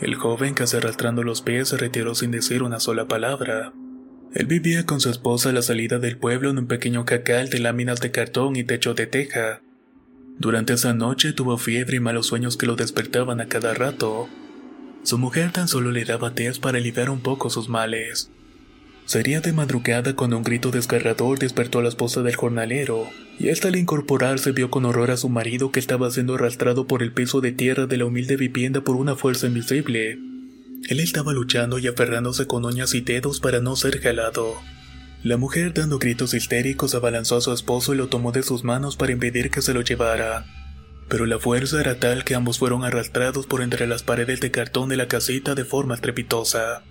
El 0.00 0.14
joven, 0.16 0.54
casi 0.54 0.78
arrastrando 0.78 1.22
los 1.22 1.42
pies, 1.42 1.68
se 1.68 1.76
retiró 1.76 2.16
sin 2.16 2.32
decir 2.32 2.64
una 2.64 2.80
sola 2.80 3.06
palabra. 3.06 3.72
Él 4.34 4.46
vivía 4.46 4.86
con 4.86 5.00
su 5.00 5.10
esposa 5.10 5.50
a 5.50 5.52
la 5.52 5.60
salida 5.60 5.98
del 5.98 6.16
pueblo 6.16 6.50
en 6.50 6.58
un 6.58 6.66
pequeño 6.66 7.04
cacal 7.04 7.50
de 7.50 7.58
láminas 7.58 8.00
de 8.00 8.10
cartón 8.10 8.56
y 8.56 8.64
techo 8.64 8.94
de 8.94 9.06
teja. 9.06 9.60
Durante 10.38 10.72
esa 10.72 10.94
noche 10.94 11.34
tuvo 11.34 11.58
fiebre 11.58 11.98
y 11.98 12.00
malos 12.00 12.26
sueños 12.26 12.56
que 12.56 12.66
lo 12.66 12.74
despertaban 12.74 13.40
a 13.42 13.48
cada 13.48 13.74
rato. 13.74 14.28
Su 15.02 15.18
mujer 15.18 15.52
tan 15.52 15.68
solo 15.68 15.90
le 15.90 16.04
daba 16.04 16.34
té 16.34 16.50
para 16.60 16.78
aliviar 16.78 17.10
un 17.10 17.20
poco 17.20 17.50
sus 17.50 17.68
males. 17.68 18.30
Sería 19.04 19.40
de 19.40 19.52
madrugada 19.52 20.14
cuando 20.14 20.38
un 20.38 20.44
grito 20.44 20.70
desgarrador 20.70 21.38
despertó 21.38 21.80
a 21.80 21.82
la 21.82 21.88
esposa 21.88 22.22
del 22.22 22.36
jornalero, 22.36 23.10
y 23.38 23.50
hasta 23.50 23.68
al 23.68 23.76
incorporarse 23.76 24.52
vio 24.52 24.70
con 24.70 24.84
horror 24.86 25.10
a 25.10 25.16
su 25.16 25.28
marido 25.28 25.72
que 25.72 25.80
estaba 25.80 26.10
siendo 26.10 26.36
arrastrado 26.36 26.86
por 26.86 27.02
el 27.02 27.12
piso 27.12 27.40
de 27.40 27.52
tierra 27.52 27.86
de 27.86 27.96
la 27.98 28.06
humilde 28.06 28.36
vivienda 28.36 28.80
por 28.80 28.96
una 28.96 29.16
fuerza 29.16 29.48
invisible. 29.48 30.31
Él 30.88 31.00
estaba 31.00 31.32
luchando 31.32 31.78
y 31.78 31.86
aferrándose 31.86 32.46
con 32.46 32.64
uñas 32.64 32.94
y 32.94 33.00
dedos 33.00 33.40
para 33.40 33.60
no 33.60 33.76
ser 33.76 34.00
jalado. 34.00 34.56
La 35.22 35.36
mujer, 35.36 35.72
dando 35.72 36.00
gritos 36.00 36.34
histéricos, 36.34 36.96
abalanzó 36.96 37.36
a 37.36 37.40
su 37.40 37.52
esposo 37.52 37.94
y 37.94 37.96
lo 37.96 38.08
tomó 38.08 38.32
de 38.32 38.42
sus 38.42 38.64
manos 38.64 38.96
para 38.96 39.12
impedir 39.12 39.50
que 39.50 39.62
se 39.62 39.72
lo 39.72 39.82
llevara. 39.82 40.44
Pero 41.08 41.26
la 41.26 41.38
fuerza 41.38 41.80
era 41.80 42.00
tal 42.00 42.24
que 42.24 42.34
ambos 42.34 42.58
fueron 42.58 42.84
arrastrados 42.84 43.46
por 43.46 43.62
entre 43.62 43.86
las 43.86 44.02
paredes 44.02 44.40
de 44.40 44.50
cartón 44.50 44.88
de 44.88 44.96
la 44.96 45.06
casita 45.06 45.54
de 45.54 45.64
forma 45.64 45.94
estrepitosa. 45.94 46.82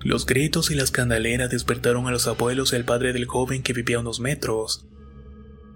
Los 0.00 0.26
gritos 0.26 0.70
y 0.72 0.74
la 0.74 0.82
escandalera 0.82 1.46
despertaron 1.46 2.08
a 2.08 2.10
los 2.10 2.26
abuelos 2.26 2.72
y 2.72 2.76
al 2.76 2.84
padre 2.84 3.12
del 3.12 3.26
joven 3.26 3.62
que 3.62 3.72
vivía 3.72 3.98
a 3.98 4.00
unos 4.00 4.18
metros. 4.18 4.86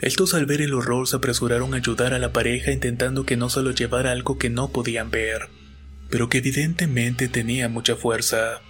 Estos 0.01 0.35
al 0.35 0.47
ver 0.47 0.63
el 0.63 0.75
horror 0.75 1.07
se 1.07 1.17
apresuraron 1.17 1.75
a 1.75 1.77
ayudar 1.77 2.15
a 2.15 2.19
la 2.19 2.33
pareja 2.33 2.73
intentando 2.73 3.25
que 3.25 3.37
no 3.37 3.49
se 3.49 3.63
lo 3.63 3.71
llevara 3.71 4.11
algo 4.11 4.37
que 4.37 4.51
no 4.51 4.73
podían 4.73 5.13
ver, 5.13 5.49
pero 6.13 6.29
que 6.29 6.39
evidentemente 6.39 7.27
tenía 7.27 7.71
mucha 7.71 7.97
fuerza. 7.97 8.61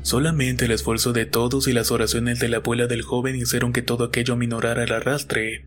Solamente 0.00 0.64
el 0.64 0.70
esfuerzo 0.70 1.12
de 1.12 1.26
todos 1.26 1.68
y 1.68 1.74
las 1.74 1.90
oraciones 1.90 2.40
de 2.40 2.48
la 2.48 2.56
abuela 2.56 2.86
del 2.86 3.02
joven 3.02 3.36
hicieron 3.36 3.74
que 3.74 3.82
todo 3.82 4.04
aquello 4.04 4.34
minorara 4.34 4.82
el 4.84 4.92
arrastre, 4.92 5.66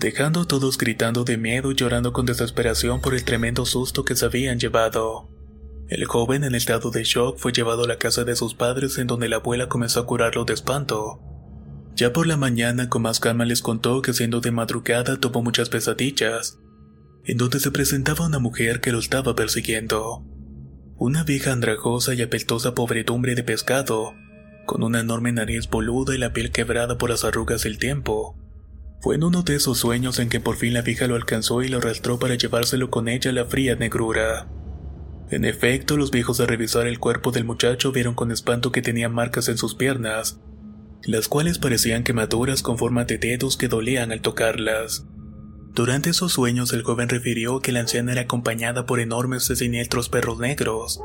dejando 0.00 0.40
a 0.40 0.48
todos 0.48 0.78
gritando 0.78 1.22
de 1.22 1.36
miedo 1.36 1.70
y 1.70 1.76
llorando 1.76 2.12
con 2.12 2.26
desesperación 2.26 3.00
por 3.00 3.14
el 3.14 3.22
tremendo 3.22 3.64
susto 3.64 4.04
que 4.04 4.16
se 4.16 4.24
habían 4.24 4.58
llevado. 4.58 5.30
El 5.88 6.06
joven 6.06 6.42
en 6.42 6.56
estado 6.56 6.90
de 6.90 7.04
shock 7.04 7.38
fue 7.38 7.52
llevado 7.52 7.84
a 7.84 7.88
la 7.88 7.98
casa 7.98 8.24
de 8.24 8.34
sus 8.34 8.54
padres 8.54 8.98
en 8.98 9.06
donde 9.06 9.28
la 9.28 9.36
abuela 9.36 9.68
comenzó 9.68 10.00
a 10.00 10.06
curarlo 10.06 10.44
de 10.44 10.54
espanto. 10.54 11.20
Ya 11.94 12.12
por 12.12 12.26
la 12.26 12.36
mañana 12.36 12.88
con 12.88 13.02
más 13.02 13.20
calma 13.20 13.44
les 13.44 13.62
contó 13.62 14.02
que 14.02 14.12
siendo 14.12 14.40
de 14.40 14.50
madrugada 14.50 15.20
tuvo 15.20 15.40
muchas 15.40 15.68
pesadillas, 15.68 16.58
en 17.24 17.36
donde 17.36 17.60
se 17.60 17.70
presentaba 17.70 18.26
una 18.26 18.40
mujer 18.40 18.80
que 18.80 18.90
lo 18.90 18.98
estaba 18.98 19.36
persiguiendo. 19.36 20.24
Una 21.04 21.24
vieja 21.24 21.50
andrajosa 21.50 22.14
y 22.14 22.22
apeltosa 22.22 22.76
pobredumbre 22.76 23.34
de 23.34 23.42
pescado, 23.42 24.14
con 24.66 24.84
una 24.84 25.00
enorme 25.00 25.32
nariz 25.32 25.68
boluda 25.68 26.14
y 26.14 26.18
la 26.18 26.32
piel 26.32 26.52
quebrada 26.52 26.96
por 26.96 27.10
las 27.10 27.24
arrugas 27.24 27.64
del 27.64 27.76
tiempo. 27.76 28.36
Fue 29.00 29.16
en 29.16 29.24
uno 29.24 29.42
de 29.42 29.56
esos 29.56 29.78
sueños 29.78 30.20
en 30.20 30.28
que 30.28 30.38
por 30.38 30.54
fin 30.54 30.74
la 30.74 30.82
vieja 30.82 31.08
lo 31.08 31.16
alcanzó 31.16 31.60
y 31.64 31.68
lo 31.68 31.78
arrastró 31.78 32.20
para 32.20 32.36
llevárselo 32.36 32.88
con 32.88 33.08
ella 33.08 33.32
a 33.32 33.34
la 33.34 33.46
fría 33.46 33.74
negrura. 33.74 34.46
En 35.28 35.44
efecto, 35.44 35.96
los 35.96 36.12
viejos 36.12 36.38
al 36.38 36.46
revisar 36.46 36.86
el 36.86 37.00
cuerpo 37.00 37.32
del 37.32 37.46
muchacho 37.46 37.90
vieron 37.90 38.14
con 38.14 38.30
espanto 38.30 38.70
que 38.70 38.80
tenía 38.80 39.08
marcas 39.08 39.48
en 39.48 39.58
sus 39.58 39.74
piernas, 39.74 40.38
las 41.02 41.26
cuales 41.26 41.58
parecían 41.58 42.04
quemaduras 42.04 42.62
con 42.62 42.78
forma 42.78 43.06
de 43.06 43.18
dedos 43.18 43.56
que 43.56 43.66
dolían 43.66 44.12
al 44.12 44.20
tocarlas. 44.20 45.04
Durante 45.74 46.10
esos 46.10 46.32
sueños 46.32 46.74
el 46.74 46.82
joven 46.82 47.08
refirió 47.08 47.60
que 47.60 47.72
la 47.72 47.80
anciana 47.80 48.12
era 48.12 48.22
acompañada 48.22 48.84
por 48.84 49.00
enormes 49.00 49.48
y 49.48 49.56
siniestros 49.56 50.10
perros 50.10 50.38
negros, 50.38 51.00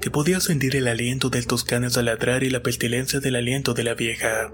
que 0.00 0.10
podía 0.10 0.40
sentir 0.40 0.76
el 0.76 0.88
aliento 0.88 1.28
de 1.28 1.38
estos 1.38 1.62
canes 1.62 1.98
al 1.98 2.06
ladrar 2.06 2.42
y 2.42 2.48
la 2.48 2.62
pestilencia 2.62 3.20
del 3.20 3.36
aliento 3.36 3.74
de 3.74 3.84
la 3.84 3.92
vieja, 3.92 4.50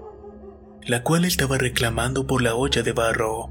la 0.85 1.03
cual 1.03 1.23
estaba 1.23 1.57
reclamando 1.57 2.27
por 2.27 2.41
la 2.41 2.53
olla 2.55 2.83
de 2.83 2.91
barro. 2.91 3.49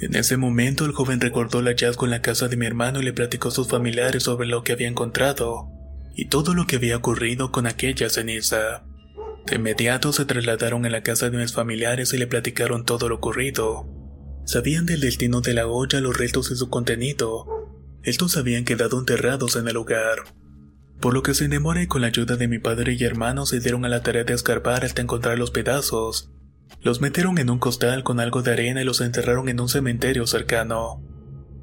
En 0.00 0.14
ese 0.14 0.36
momento 0.36 0.84
el 0.84 0.92
joven 0.92 1.20
recordó 1.20 1.60
el 1.60 1.68
hallazgo 1.68 2.04
en 2.04 2.10
la 2.10 2.20
casa 2.20 2.48
de 2.48 2.58
mi 2.58 2.66
hermano 2.66 3.00
y 3.00 3.04
le 3.04 3.14
platicó 3.14 3.48
a 3.48 3.52
sus 3.52 3.68
familiares 3.68 4.24
sobre 4.24 4.46
lo 4.46 4.62
que 4.62 4.72
había 4.72 4.88
encontrado 4.88 5.70
y 6.14 6.26
todo 6.26 6.52
lo 6.52 6.66
que 6.66 6.76
había 6.76 6.98
ocurrido 6.98 7.50
con 7.50 7.66
aquella 7.66 8.10
ceniza. 8.10 8.84
De 9.46 9.56
inmediato 9.56 10.12
se 10.12 10.26
trasladaron 10.26 10.84
a 10.84 10.90
la 10.90 11.02
casa 11.02 11.30
de 11.30 11.38
mis 11.38 11.54
familiares 11.54 12.12
y 12.12 12.18
le 12.18 12.26
platicaron 12.26 12.84
todo 12.84 13.08
lo 13.08 13.14
ocurrido. 13.14 13.86
Sabían 14.44 14.84
del 14.84 15.00
destino 15.00 15.40
de 15.40 15.54
la 15.54 15.66
olla, 15.66 16.00
los 16.00 16.16
restos 16.16 16.50
y 16.50 16.56
su 16.56 16.68
contenido. 16.68 17.46
Estos 18.02 18.36
habían 18.36 18.64
quedado 18.64 18.98
enterrados 18.98 19.56
en 19.56 19.66
el 19.66 19.74
lugar. 19.74 20.24
Por 21.00 21.14
lo 21.14 21.22
que 21.22 21.34
sin 21.34 21.50
demora 21.50 21.82
y 21.82 21.86
con 21.86 22.02
la 22.02 22.08
ayuda 22.08 22.36
de 22.36 22.48
mi 22.48 22.58
padre 22.58 22.96
y 22.98 23.04
hermano 23.04 23.46
se 23.46 23.60
dieron 23.60 23.84
a 23.84 23.88
la 23.88 24.02
tarea 24.02 24.24
de 24.24 24.34
escarbar 24.34 24.84
hasta 24.84 25.02
encontrar 25.02 25.38
los 25.38 25.50
pedazos. 25.50 26.30
Los 26.82 27.00
metieron 27.00 27.38
en 27.38 27.48
un 27.48 27.58
costal 27.58 28.04
con 28.04 28.20
algo 28.20 28.42
de 28.42 28.52
arena 28.52 28.82
y 28.82 28.84
los 28.84 29.00
enterraron 29.00 29.48
en 29.48 29.60
un 29.60 29.68
cementerio 29.68 30.26
cercano. 30.26 31.02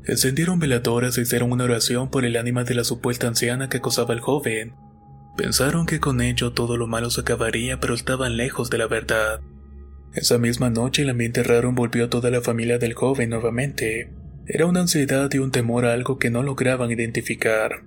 Encendieron 0.04 0.60
veladoras 0.60 1.18
e 1.18 1.22
hicieron 1.22 1.52
una 1.52 1.66
oración 1.66 2.10
por 2.10 2.26
el 2.26 2.36
ánima 2.36 2.64
de 2.64 2.74
la 2.74 2.84
supuesta 2.84 3.28
anciana 3.28 3.70
que 3.70 3.78
acosaba 3.78 4.16
al 4.16 4.20
joven. 4.20 4.74
Pensaron 5.38 5.86
que 5.86 6.00
con 6.00 6.22
ello 6.22 6.54
todo 6.54 6.76
lo 6.76 6.88
malo 6.88 7.12
se 7.12 7.22
acabaría, 7.22 7.80
pero 7.80 7.94
estaban 7.94 8.36
lejos 8.36 8.72
de 8.72 8.80
la 8.80 8.88
verdad. 8.88 9.42
Esa 10.14 10.38
misma 10.38 10.70
noche 10.70 11.04
el 11.04 11.10
ambiente 11.10 11.42
raro 11.42 11.70
envolvió 11.70 12.06
a 12.06 12.10
toda 12.10 12.30
la 12.30 12.42
familia 12.42 12.78
del 12.78 12.94
joven 12.94 13.30
nuevamente. 13.30 14.12
Era 14.46 14.66
una 14.66 14.82
ansiedad 14.82 15.30
y 15.32 15.38
un 15.38 15.52
temor 15.52 15.86
a 15.86 15.94
algo 15.94 16.20
que 16.20 16.30
no 16.30 16.44
lograban 16.44 16.92
identificar. 16.92 17.84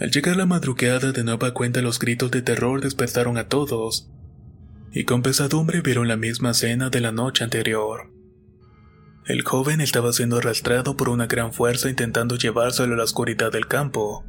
Al 0.00 0.10
llegar 0.10 0.36
la 0.36 0.46
madrugada 0.46 1.12
de 1.12 1.24
nueva 1.24 1.54
cuenta 1.54 1.82
los 1.82 1.98
gritos 1.98 2.30
de 2.30 2.42
terror 2.42 2.80
despertaron 2.80 3.36
a 3.36 3.48
todos, 3.48 4.10
y 4.92 5.04
con 5.04 5.22
pesadumbre 5.22 5.80
vieron 5.80 6.08
la 6.08 6.16
misma 6.16 6.50
escena 6.50 6.90
de 6.90 7.00
la 7.00 7.12
noche 7.12 7.44
anterior. 7.44 8.10
El 9.26 9.42
joven 9.42 9.80
estaba 9.80 10.12
siendo 10.12 10.38
arrastrado 10.38 10.96
por 10.96 11.08
una 11.08 11.26
gran 11.26 11.52
fuerza 11.52 11.90
intentando 11.90 12.36
llevárselo 12.36 12.94
a 12.94 12.96
la 12.96 13.04
oscuridad 13.04 13.52
del 13.52 13.68
campo. 13.68 14.24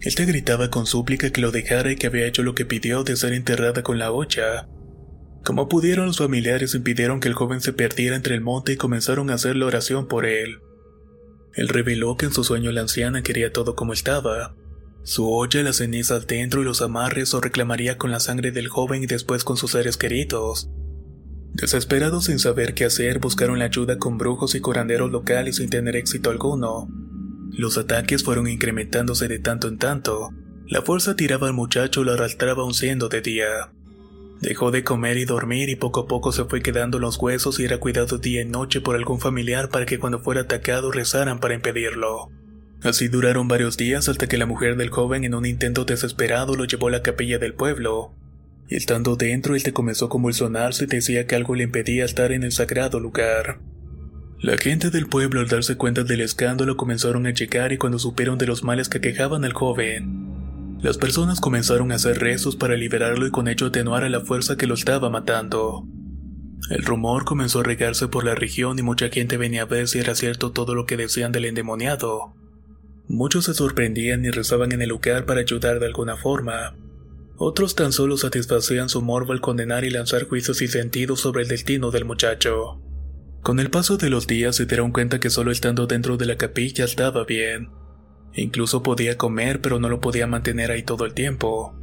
Este 0.00 0.26
gritaba 0.26 0.70
con 0.70 0.86
súplica 0.86 1.30
que 1.30 1.40
lo 1.40 1.50
dejara 1.50 1.90
y 1.90 1.96
que 1.96 2.08
había 2.08 2.26
hecho 2.26 2.42
lo 2.42 2.54
que 2.54 2.66
pidió 2.66 3.02
de 3.02 3.16
ser 3.16 3.32
enterrada 3.32 3.82
con 3.82 3.98
la 3.98 4.12
olla. 4.12 4.68
Como 5.44 5.68
pudieron 5.68 6.06
los 6.06 6.18
familiares 6.18 6.74
impidieron 6.74 7.18
que 7.18 7.28
el 7.28 7.34
joven 7.34 7.60
se 7.60 7.72
perdiera 7.72 8.14
entre 8.14 8.34
el 8.34 8.40
monte 8.40 8.72
y 8.72 8.76
comenzaron 8.76 9.30
a 9.30 9.34
hacer 9.34 9.56
la 9.56 9.66
oración 9.66 10.06
por 10.06 10.24
él. 10.24 10.60
Él 11.54 11.68
reveló 11.68 12.16
que 12.16 12.26
en 12.26 12.32
su 12.32 12.44
sueño 12.44 12.70
la 12.70 12.82
anciana 12.82 13.22
quería 13.22 13.52
todo 13.52 13.74
como 13.74 13.92
estaba. 13.92 14.54
Su 15.02 15.28
olla, 15.28 15.62
las 15.62 15.76
cenizas 15.76 16.28
dentro 16.28 16.62
y 16.62 16.64
los 16.64 16.80
amarres 16.80 17.34
o 17.34 17.40
reclamaría 17.40 17.98
con 17.98 18.12
la 18.12 18.20
sangre 18.20 18.52
del 18.52 18.68
joven 18.68 19.02
y 19.02 19.06
después 19.06 19.42
con 19.42 19.56
sus 19.56 19.72
seres 19.72 19.96
queridos. 19.96 20.70
Desesperados 21.52 22.26
sin 22.26 22.38
saber 22.38 22.72
qué 22.72 22.84
hacer, 22.84 23.18
buscaron 23.18 23.58
la 23.58 23.66
ayuda 23.66 23.98
con 23.98 24.16
brujos 24.16 24.54
y 24.54 24.60
curanderos 24.60 25.10
locales 25.10 25.56
sin 25.56 25.68
tener 25.68 25.96
éxito 25.96 26.30
alguno. 26.30 26.88
Los 27.50 27.76
ataques 27.76 28.22
fueron 28.22 28.46
incrementándose 28.46 29.28
de 29.28 29.40
tanto 29.40 29.68
en 29.68 29.76
tanto. 29.76 30.30
La 30.66 30.82
fuerza 30.82 31.16
tiraba 31.16 31.48
al 31.48 31.52
muchacho 31.52 32.00
y 32.00 32.04
lo 32.04 32.12
arrastraba 32.12 32.64
un 32.64 32.72
de 32.72 33.20
día. 33.20 33.72
Dejó 34.42 34.70
de 34.70 34.84
comer 34.84 35.16
y 35.16 35.24
dormir 35.24 35.70
y 35.70 35.76
poco 35.76 36.00
a 36.00 36.06
poco 36.06 36.32
se 36.32 36.44
fue 36.44 36.60
quedando 36.60 36.98
los 36.98 37.16
huesos 37.16 37.58
y 37.58 37.64
era 37.64 37.78
cuidado 37.78 38.18
día 38.18 38.42
y 38.42 38.44
noche 38.44 38.82
por 38.82 38.96
algún 38.96 39.18
familiar 39.18 39.70
para 39.70 39.86
que 39.86 39.98
cuando 39.98 40.18
fuera 40.18 40.42
atacado 40.42 40.92
rezaran 40.92 41.40
para 41.40 41.54
impedirlo. 41.54 42.28
Así 42.82 43.08
duraron 43.08 43.48
varios 43.48 43.78
días 43.78 44.10
hasta 44.10 44.26
que 44.26 44.36
la 44.36 44.44
mujer 44.46 44.76
del 44.76 44.90
joven 44.90 45.24
en 45.24 45.34
un 45.34 45.46
intento 45.46 45.86
desesperado 45.86 46.56
lo 46.56 46.66
llevó 46.66 46.88
a 46.88 46.90
la 46.90 47.02
capilla 47.02 47.38
del 47.38 47.54
pueblo, 47.54 48.12
Estando 48.76 49.16
dentro, 49.16 49.54
él 49.54 49.62
te 49.62 49.72
comenzó 49.72 50.06
a 50.06 50.08
convulsionarse 50.08 50.84
y 50.84 50.86
decía 50.86 51.26
que 51.26 51.34
algo 51.34 51.54
le 51.54 51.64
impedía 51.64 52.04
estar 52.04 52.32
en 52.32 52.42
el 52.42 52.52
sagrado 52.52 53.00
lugar. 53.00 53.58
La 54.40 54.56
gente 54.56 54.90
del 54.90 55.06
pueblo 55.06 55.40
al 55.40 55.48
darse 55.48 55.76
cuenta 55.76 56.04
del 56.04 56.22
escándalo 56.22 56.76
comenzaron 56.76 57.26
a 57.26 57.32
llegar 57.32 57.72
y 57.72 57.78
cuando 57.78 57.98
supieron 57.98 58.38
de 58.38 58.46
los 58.46 58.64
males 58.64 58.88
que 58.88 59.00
quejaban 59.00 59.44
al 59.44 59.52
joven, 59.52 60.31
las 60.82 60.98
personas 60.98 61.40
comenzaron 61.40 61.92
a 61.92 61.94
hacer 61.94 62.18
rezos 62.18 62.56
para 62.56 62.76
liberarlo 62.76 63.26
y 63.26 63.30
con 63.30 63.46
ello 63.46 63.68
atenuar 63.68 64.02
a 64.02 64.08
la 64.08 64.20
fuerza 64.20 64.56
que 64.56 64.66
lo 64.66 64.74
estaba 64.74 65.10
matando. 65.10 65.86
El 66.70 66.82
rumor 66.82 67.24
comenzó 67.24 67.60
a 67.60 67.64
regarse 67.64 68.08
por 68.08 68.24
la 68.24 68.34
región 68.34 68.78
y 68.78 68.82
mucha 68.82 69.08
gente 69.08 69.36
venía 69.36 69.62
a 69.62 69.66
ver 69.66 69.86
si 69.86 70.00
era 70.00 70.16
cierto 70.16 70.50
todo 70.50 70.74
lo 70.74 70.84
que 70.84 70.96
decían 70.96 71.30
del 71.30 71.44
endemoniado. 71.44 72.34
Muchos 73.06 73.44
se 73.44 73.54
sorprendían 73.54 74.24
y 74.24 74.30
rezaban 74.30 74.72
en 74.72 74.82
el 74.82 74.88
lugar 74.88 75.24
para 75.24 75.40
ayudar 75.40 75.78
de 75.78 75.86
alguna 75.86 76.16
forma. 76.16 76.76
Otros 77.36 77.76
tan 77.76 77.92
solo 77.92 78.16
satisfacían 78.16 78.88
su 78.88 79.02
morbo 79.02 79.32
al 79.32 79.40
condenar 79.40 79.84
y 79.84 79.90
lanzar 79.90 80.26
juicios 80.26 80.62
y 80.62 80.68
sentidos 80.68 81.20
sobre 81.20 81.42
el 81.42 81.48
destino 81.48 81.92
del 81.92 82.04
muchacho. 82.04 82.80
Con 83.42 83.60
el 83.60 83.70
paso 83.70 83.98
de 83.98 84.10
los 84.10 84.26
días 84.26 84.56
se 84.56 84.66
dieron 84.66 84.92
cuenta 84.92 85.20
que 85.20 85.30
solo 85.30 85.52
estando 85.52 85.86
dentro 85.86 86.16
de 86.16 86.26
la 86.26 86.36
capilla 86.36 86.84
estaba 86.84 87.24
bien. 87.24 87.70
Incluso 88.34 88.82
podía 88.82 89.18
comer, 89.18 89.60
pero 89.60 89.78
no 89.78 89.88
lo 89.88 90.00
podía 90.00 90.26
mantener 90.26 90.70
ahí 90.70 90.82
todo 90.82 91.04
el 91.04 91.14
tiempo. 91.14 91.74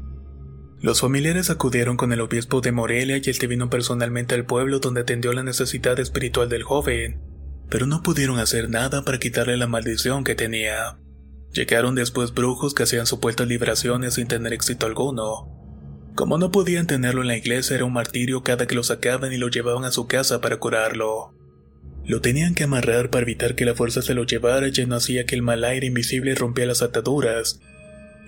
Los 0.81 1.01
familiares 1.01 1.49
acudieron 1.49 1.97
con 1.97 2.13
el 2.13 2.21
obispo 2.21 2.61
de 2.61 2.71
Morelia 2.71 3.17
y 3.17 3.29
este 3.29 3.47
vino 3.47 3.69
personalmente 3.69 4.35
al 4.35 4.45
pueblo 4.45 4.79
donde 4.79 5.01
atendió 5.01 5.33
la 5.33 5.43
necesidad 5.43 5.99
espiritual 5.99 6.47
del 6.47 6.63
joven, 6.63 7.19
pero 7.69 7.85
no 7.85 8.01
pudieron 8.01 8.39
hacer 8.39 8.69
nada 8.69 9.03
para 9.03 9.19
quitarle 9.19 9.57
la 9.57 9.67
maldición 9.67 10.23
que 10.23 10.35
tenía. 10.35 10.97
Llegaron 11.51 11.95
después 11.95 12.33
brujos 12.33 12.73
que 12.73 12.83
hacían 12.83 13.05
supuestas 13.07 13.47
liberaciones 13.47 14.13
sin 14.13 14.27
tener 14.27 14.53
éxito 14.53 14.85
alguno. 14.85 15.55
Como 16.15 16.37
no 16.37 16.51
podían 16.51 16.87
tenerlo 16.87 17.21
en 17.21 17.27
la 17.27 17.37
iglesia 17.37 17.75
era 17.75 17.85
un 17.85 17.93
martirio 17.93 18.43
cada 18.43 18.65
que 18.65 18.75
lo 18.75 18.83
sacaban 18.83 19.33
y 19.33 19.37
lo 19.37 19.49
llevaban 19.49 19.83
a 19.83 19.91
su 19.91 20.07
casa 20.07 20.41
para 20.41 20.57
curarlo. 20.57 21.33
Lo 22.09 22.21
tenían 22.21 22.55
que 22.55 22.63
amarrar 22.63 23.11
para 23.11 23.21
evitar 23.21 23.53
que 23.53 23.65
la 23.65 23.75
fuerza 23.75 24.01
se 24.01 24.15
lo 24.15 24.23
llevara 24.23 24.67
y 24.67 24.85
no 24.87 24.95
hacía 24.95 25.27
que 25.27 25.35
el 25.35 25.43
mal 25.43 25.63
aire 25.63 25.85
invisible 25.85 26.33
rompía 26.33 26.65
las 26.65 26.81
ataduras. 26.81 27.61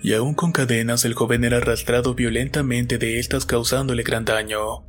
Y 0.04 0.12
aún 0.14 0.34
con 0.34 0.52
cadenas 0.52 1.04
el 1.04 1.14
joven 1.14 1.42
era 1.42 1.56
arrastrado 1.56 2.14
violentamente 2.14 2.98
de 2.98 3.18
estas 3.18 3.44
causándole 3.44 4.04
gran 4.04 4.24
daño. 4.24 4.84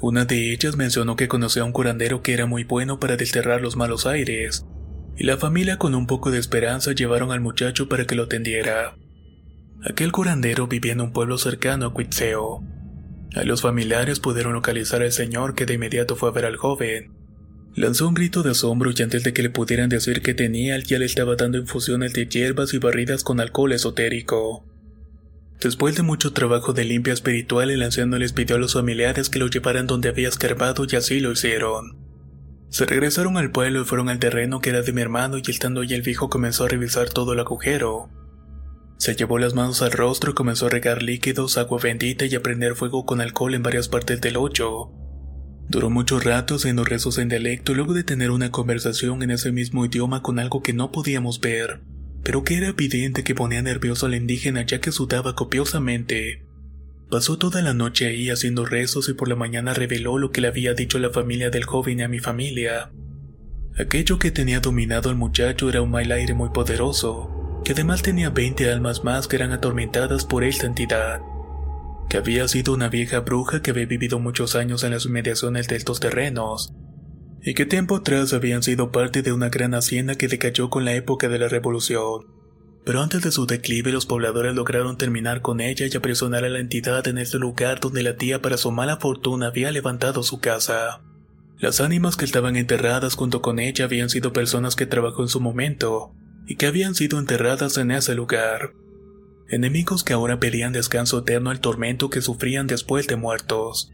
Una 0.00 0.24
de 0.24 0.52
ellas 0.52 0.76
mencionó 0.76 1.14
que 1.14 1.28
conocía 1.28 1.62
a 1.62 1.64
un 1.64 1.70
curandero 1.70 2.20
que 2.20 2.34
era 2.34 2.46
muy 2.46 2.64
bueno 2.64 2.98
para 2.98 3.16
desterrar 3.16 3.60
los 3.60 3.76
malos 3.76 4.04
aires, 4.04 4.66
y 5.16 5.22
la 5.22 5.36
familia 5.36 5.76
con 5.76 5.94
un 5.94 6.08
poco 6.08 6.32
de 6.32 6.40
esperanza 6.40 6.90
llevaron 6.90 7.30
al 7.30 7.40
muchacho 7.40 7.88
para 7.88 8.04
que 8.04 8.16
lo 8.16 8.24
atendiera. 8.24 8.96
Aquel 9.84 10.10
curandero 10.10 10.66
vivía 10.66 10.90
en 10.90 11.02
un 11.02 11.12
pueblo 11.12 11.38
cercano 11.38 11.86
a 11.86 11.94
Cuitzeo. 11.94 12.64
A 13.36 13.44
los 13.44 13.62
familiares 13.62 14.18
pudieron 14.18 14.54
localizar 14.54 15.02
al 15.02 15.12
señor 15.12 15.54
que 15.54 15.66
de 15.66 15.74
inmediato 15.74 16.16
fue 16.16 16.30
a 16.30 16.32
ver 16.32 16.46
al 16.46 16.56
joven. 16.56 17.17
Lanzó 17.78 18.08
un 18.08 18.14
grito 18.14 18.42
de 18.42 18.50
asombro 18.50 18.90
y 18.90 19.02
antes 19.02 19.22
de 19.22 19.32
que 19.32 19.40
le 19.40 19.50
pudieran 19.50 19.88
decir 19.88 20.20
que 20.20 20.34
tenía, 20.34 20.76
ya 20.80 20.98
le 20.98 21.04
estaba 21.04 21.36
dando 21.36 21.58
infusiones 21.58 22.12
de 22.12 22.26
hierbas 22.26 22.74
y 22.74 22.78
barridas 22.78 23.22
con 23.22 23.38
alcohol 23.38 23.70
esotérico. 23.70 24.66
Después 25.60 25.94
de 25.94 26.02
mucho 26.02 26.32
trabajo 26.32 26.72
de 26.72 26.82
limpia 26.82 27.12
espiritual, 27.12 27.70
el 27.70 27.84
anciano 27.84 28.18
les 28.18 28.32
pidió 28.32 28.56
a 28.56 28.58
los 28.58 28.72
familiares 28.72 29.28
que 29.28 29.38
lo 29.38 29.46
llevaran 29.46 29.86
donde 29.86 30.08
había 30.08 30.28
escarbado 30.28 30.86
y 30.90 30.96
así 30.96 31.20
lo 31.20 31.30
hicieron. 31.30 31.96
Se 32.68 32.84
regresaron 32.84 33.36
al 33.36 33.52
pueblo 33.52 33.82
y 33.82 33.84
fueron 33.84 34.08
al 34.08 34.18
terreno 34.18 34.58
que 34.58 34.70
era 34.70 34.82
de 34.82 34.92
mi 34.92 35.00
hermano 35.00 35.38
y 35.38 35.48
estando 35.48 35.82
allí 35.82 35.94
el 35.94 36.02
viejo 36.02 36.28
comenzó 36.28 36.64
a 36.64 36.68
revisar 36.68 37.10
todo 37.10 37.32
el 37.32 37.38
agujero. 37.38 38.10
Se 38.96 39.14
llevó 39.14 39.38
las 39.38 39.54
manos 39.54 39.82
al 39.82 39.92
rostro 39.92 40.32
y 40.32 40.34
comenzó 40.34 40.66
a 40.66 40.70
regar 40.70 41.04
líquidos, 41.04 41.56
agua 41.56 41.78
bendita 41.80 42.26
y 42.26 42.34
a 42.34 42.42
prender 42.42 42.74
fuego 42.74 43.06
con 43.06 43.20
alcohol 43.20 43.54
en 43.54 43.62
varias 43.62 43.86
partes 43.86 44.20
del 44.20 44.36
hoyo. 44.36 44.90
Duró 45.68 45.90
mucho 45.90 46.18
rato 46.18 46.54
haciendo 46.54 46.84
rezos 46.84 47.18
en 47.18 47.28
dialecto 47.28 47.74
luego 47.74 47.92
de 47.92 48.02
tener 48.02 48.30
una 48.30 48.50
conversación 48.50 49.22
en 49.22 49.30
ese 49.30 49.52
mismo 49.52 49.84
idioma 49.84 50.22
con 50.22 50.38
algo 50.38 50.62
que 50.62 50.72
no 50.72 50.92
podíamos 50.92 51.40
ver, 51.40 51.80
pero 52.22 52.42
que 52.42 52.56
era 52.56 52.68
evidente 52.68 53.22
que 53.22 53.34
ponía 53.34 53.60
nervioso 53.60 54.06
al 54.06 54.14
indígena 54.14 54.64
ya 54.64 54.80
que 54.80 54.92
sudaba 54.92 55.34
copiosamente. 55.34 56.42
Pasó 57.10 57.36
toda 57.36 57.60
la 57.60 57.74
noche 57.74 58.06
ahí 58.06 58.30
haciendo 58.30 58.64
rezos 58.64 59.10
y 59.10 59.12
por 59.12 59.28
la 59.28 59.36
mañana 59.36 59.74
reveló 59.74 60.16
lo 60.16 60.30
que 60.30 60.40
le 60.40 60.48
había 60.48 60.72
dicho 60.72 60.98
la 60.98 61.10
familia 61.10 61.50
del 61.50 61.64
joven 61.64 62.00
y 62.00 62.02
a 62.02 62.08
mi 62.08 62.18
familia. 62.18 62.90
Aquello 63.78 64.18
que 64.18 64.30
tenía 64.30 64.60
dominado 64.60 65.10
al 65.10 65.16
muchacho 65.16 65.68
era 65.68 65.82
un 65.82 65.90
mal 65.90 66.10
aire 66.10 66.32
muy 66.34 66.48
poderoso, 66.48 67.60
que 67.64 67.72
además 67.72 68.02
tenía 68.02 68.30
20 68.30 68.70
almas 68.70 69.04
más 69.04 69.28
que 69.28 69.36
eran 69.36 69.52
atormentadas 69.52 70.24
por 70.24 70.44
esta 70.44 70.66
entidad. 70.66 71.20
Que 72.08 72.16
había 72.16 72.48
sido 72.48 72.72
una 72.72 72.88
vieja 72.88 73.20
bruja 73.20 73.62
que 73.62 73.70
había 73.70 73.86
vivido 73.86 74.18
muchos 74.18 74.54
años 74.54 74.84
en 74.84 74.92
las 74.92 75.06
inmediaciones 75.06 75.68
de 75.68 75.76
estos 75.76 76.00
terrenos, 76.00 76.72
y 77.42 77.54
que 77.54 77.66
tiempo 77.66 77.96
atrás 77.96 78.32
habían 78.32 78.62
sido 78.62 78.90
parte 78.90 79.22
de 79.22 79.32
una 79.32 79.48
gran 79.48 79.74
hacienda 79.74 80.16
que 80.16 80.28
decayó 80.28 80.70
con 80.70 80.84
la 80.84 80.94
época 80.94 81.28
de 81.28 81.38
la 81.38 81.48
revolución 81.48 82.38
pero 82.88 83.02
antes 83.02 83.22
de 83.22 83.32
su 83.32 83.44
declive 83.44 83.92
los 83.92 84.06
pobladores 84.06 84.54
lograron 84.54 84.96
terminar 84.96 85.42
con 85.42 85.60
ella 85.60 85.84
y 85.86 85.94
aprisionar 85.94 86.46
a 86.46 86.48
la 86.48 86.58
entidad 86.58 87.06
en 87.06 87.18
este 87.18 87.38
lugar 87.38 87.80
donde 87.80 88.02
la 88.02 88.16
tía 88.16 88.40
para 88.40 88.56
su 88.56 88.70
mala 88.70 88.96
fortuna 88.96 89.48
había 89.48 89.70
levantado 89.70 90.22
su 90.22 90.40
casa. 90.40 91.02
Las 91.58 91.82
ánimas 91.82 92.16
que 92.16 92.24
estaban 92.24 92.56
enterradas 92.56 93.14
junto 93.14 93.42
con 93.42 93.58
ella 93.58 93.84
habían 93.84 94.08
sido 94.08 94.32
personas 94.32 94.74
que 94.74 94.86
trabajó 94.86 95.20
en 95.20 95.28
su 95.28 95.38
momento 95.38 96.14
y 96.46 96.56
que 96.56 96.66
habían 96.66 96.94
sido 96.94 97.18
enterradas 97.18 97.76
en 97.76 97.90
ese 97.90 98.14
lugar. 98.14 98.72
Enemigos 99.50 100.04
que 100.04 100.12
ahora 100.12 100.38
pedían 100.38 100.72
descanso 100.72 101.20
eterno 101.20 101.50
al 101.50 101.60
tormento 101.60 102.10
que 102.10 102.20
sufrían 102.20 102.66
después 102.66 103.06
de 103.06 103.16
muertos. 103.16 103.90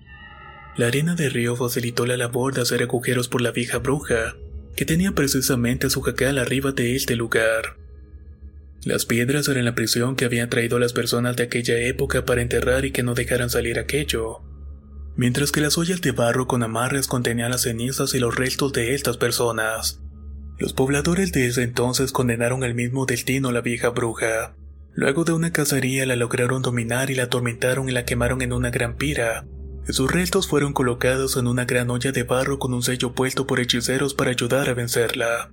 La 0.76 0.88
arena 0.88 1.14
del 1.14 1.30
río 1.30 1.54
facilitó 1.54 2.06
la 2.06 2.16
labor 2.16 2.54
de 2.54 2.62
hacer 2.62 2.82
agujeros 2.82 3.28
por 3.28 3.40
la 3.40 3.52
vieja 3.52 3.78
bruja, 3.78 4.34
que 4.74 4.84
tenía 4.84 5.12
precisamente 5.12 5.90
su 5.90 6.02
jacal 6.02 6.38
arriba 6.38 6.72
de 6.72 6.96
este 6.96 7.14
lugar. 7.14 7.76
Las 8.84 9.06
piedras 9.06 9.46
eran 9.46 9.64
la 9.64 9.76
prisión 9.76 10.16
que 10.16 10.24
habían 10.24 10.50
traído 10.50 10.80
las 10.80 10.92
personas 10.92 11.36
de 11.36 11.44
aquella 11.44 11.78
época 11.78 12.24
para 12.24 12.42
enterrar 12.42 12.84
y 12.84 12.90
que 12.90 13.04
no 13.04 13.14
dejaran 13.14 13.48
salir 13.48 13.78
aquello. 13.78 14.40
mientras 15.16 15.52
que 15.52 15.60
las 15.60 15.78
ollas 15.78 16.00
de 16.00 16.10
barro 16.10 16.48
con 16.48 16.64
amarres 16.64 17.06
contenían 17.06 17.52
las 17.52 17.62
cenizas 17.62 18.14
y 18.14 18.18
los 18.18 18.34
restos 18.34 18.72
de 18.72 18.94
estas 18.94 19.16
personas. 19.16 20.00
Los 20.58 20.72
pobladores 20.72 21.30
de 21.30 21.46
ese 21.46 21.62
entonces 21.62 22.10
condenaron 22.10 22.64
al 22.64 22.74
mismo 22.74 23.06
destino 23.06 23.50
a 23.50 23.52
la 23.52 23.60
vieja 23.60 23.90
bruja. 23.90 24.56
Luego 24.94 25.24
de 25.24 25.32
una 25.32 25.50
cacería 25.50 26.06
la 26.06 26.14
lograron 26.14 26.62
dominar 26.62 27.10
y 27.10 27.16
la 27.16 27.24
atormentaron 27.24 27.88
y 27.88 27.92
la 27.92 28.04
quemaron 28.04 28.42
en 28.42 28.52
una 28.52 28.70
gran 28.70 28.96
pira. 28.96 29.44
Sus 29.88 30.10
restos 30.10 30.46
fueron 30.46 30.72
colocados 30.72 31.36
en 31.36 31.46
una 31.48 31.64
gran 31.64 31.90
olla 31.90 32.12
de 32.12 32.22
barro 32.22 32.58
con 32.58 32.72
un 32.72 32.82
sello 32.82 33.12
puesto 33.12 33.46
por 33.46 33.60
hechiceros 33.60 34.14
para 34.14 34.30
ayudar 34.30 34.68
a 34.68 34.74
vencerla. 34.74 35.50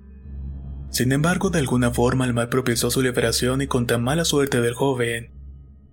Sin 0.91 1.12
embargo, 1.12 1.49
de 1.49 1.60
alguna 1.60 1.91
forma 1.91 2.25
el 2.25 2.34
mal 2.34 2.49
propició 2.49 2.91
su 2.91 3.01
liberación 3.01 3.62
y 3.62 3.67
con 3.67 3.88
tan 3.88 4.04
mala 4.04 4.25
suerte 4.25 4.62
del 4.62 4.73
joven, 4.73 5.32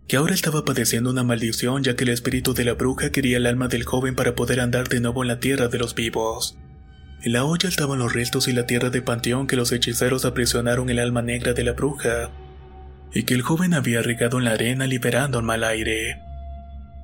que 0.07 0.17
ahora 0.17 0.35
estaba 0.35 0.65
padeciendo 0.65 1.11
una 1.11 1.25
maldición 1.25 1.83
ya 1.83 1.97
que 1.97 2.05
el 2.05 2.11
espíritu 2.11 2.53
de 2.53 2.65
la 2.65 2.75
bruja 2.75 3.11
quería 3.11 3.39
el 3.39 3.47
alma 3.47 3.69
del 3.69 3.85
joven 3.85 4.15
para 4.15 4.35
poder 4.35 4.61
andar 4.61 4.89
de 4.89 5.01
nuevo 5.01 5.23
en 5.23 5.29
la 5.29 5.41
tierra 5.41 5.69
de 5.69 5.79
los 5.79 5.95
vivos. 5.95 6.59
En 7.23 7.33
la 7.33 7.45
olla 7.45 7.69
estaban 7.69 7.99
los 7.99 8.13
restos 8.13 8.47
y 8.47 8.53
la 8.53 8.67
tierra 8.67 8.91
de 8.91 9.03
panteón 9.03 9.47
que 9.47 9.57
los 9.57 9.73
hechiceros 9.73 10.25
aprisionaron 10.25 10.91
el 10.91 10.99
alma 10.99 11.23
negra 11.23 11.55
de 11.55 11.65
la 11.65 11.73
bruja, 11.73 12.31
y 13.13 13.25
que 13.25 13.35
el 13.35 13.43
joven 13.43 13.75
había 13.75 14.03
regado 14.03 14.39
en 14.39 14.45
la 14.45 14.53
arena 14.53 14.87
liberando 14.87 15.39
el 15.39 15.45
mal 15.45 15.65
aire. 15.65 16.21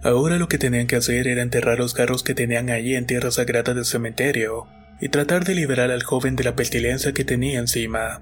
Ahora 0.02 0.36
lo 0.36 0.48
que 0.48 0.58
tenían 0.58 0.86
que 0.86 0.96
hacer 0.96 1.26
era 1.28 1.42
enterrar 1.42 1.78
los 1.78 1.94
carros 1.94 2.22
que 2.22 2.34
tenían 2.34 2.68
allí 2.70 2.94
en 2.94 3.06
tierra 3.06 3.30
sagrada 3.30 3.72
del 3.72 3.86
cementerio, 3.86 4.66
y 5.00 5.08
tratar 5.08 5.44
de 5.44 5.54
liberar 5.54 5.90
al 5.90 6.02
joven 6.02 6.36
de 6.36 6.44
la 6.44 6.56
pestilencia 6.56 7.12
que 7.12 7.24
tenía 7.24 7.58
encima. 7.58 8.20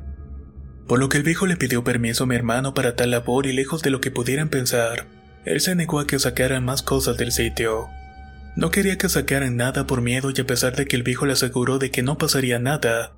Por 0.86 0.98
lo 0.98 1.08
que 1.08 1.16
el 1.16 1.22
viejo 1.22 1.46
le 1.46 1.56
pidió 1.56 1.84
permiso 1.84 2.24
a 2.24 2.26
mi 2.26 2.34
hermano 2.34 2.74
para 2.74 2.96
tal 2.96 3.10
labor 3.10 3.46
y 3.46 3.52
lejos 3.52 3.82
de 3.82 3.90
lo 3.90 4.00
que 4.00 4.10
pudieran 4.10 4.48
pensar, 4.48 5.06
él 5.44 5.60
se 5.60 5.74
negó 5.74 6.00
a 6.00 6.06
que 6.06 6.18
sacaran 6.18 6.64
más 6.64 6.82
cosas 6.82 7.16
del 7.16 7.32
sitio. 7.32 7.88
No 8.54 8.70
quería 8.70 8.98
que 8.98 9.08
sacaran 9.08 9.56
nada 9.56 9.86
por 9.86 10.02
miedo 10.02 10.30
y 10.34 10.40
a 10.40 10.46
pesar 10.46 10.76
de 10.76 10.86
que 10.86 10.96
el 10.96 11.02
viejo 11.02 11.26
le 11.26 11.32
aseguró 11.32 11.78
de 11.78 11.90
que 11.90 12.02
no 12.02 12.18
pasaría 12.18 12.58
nada. 12.58 13.12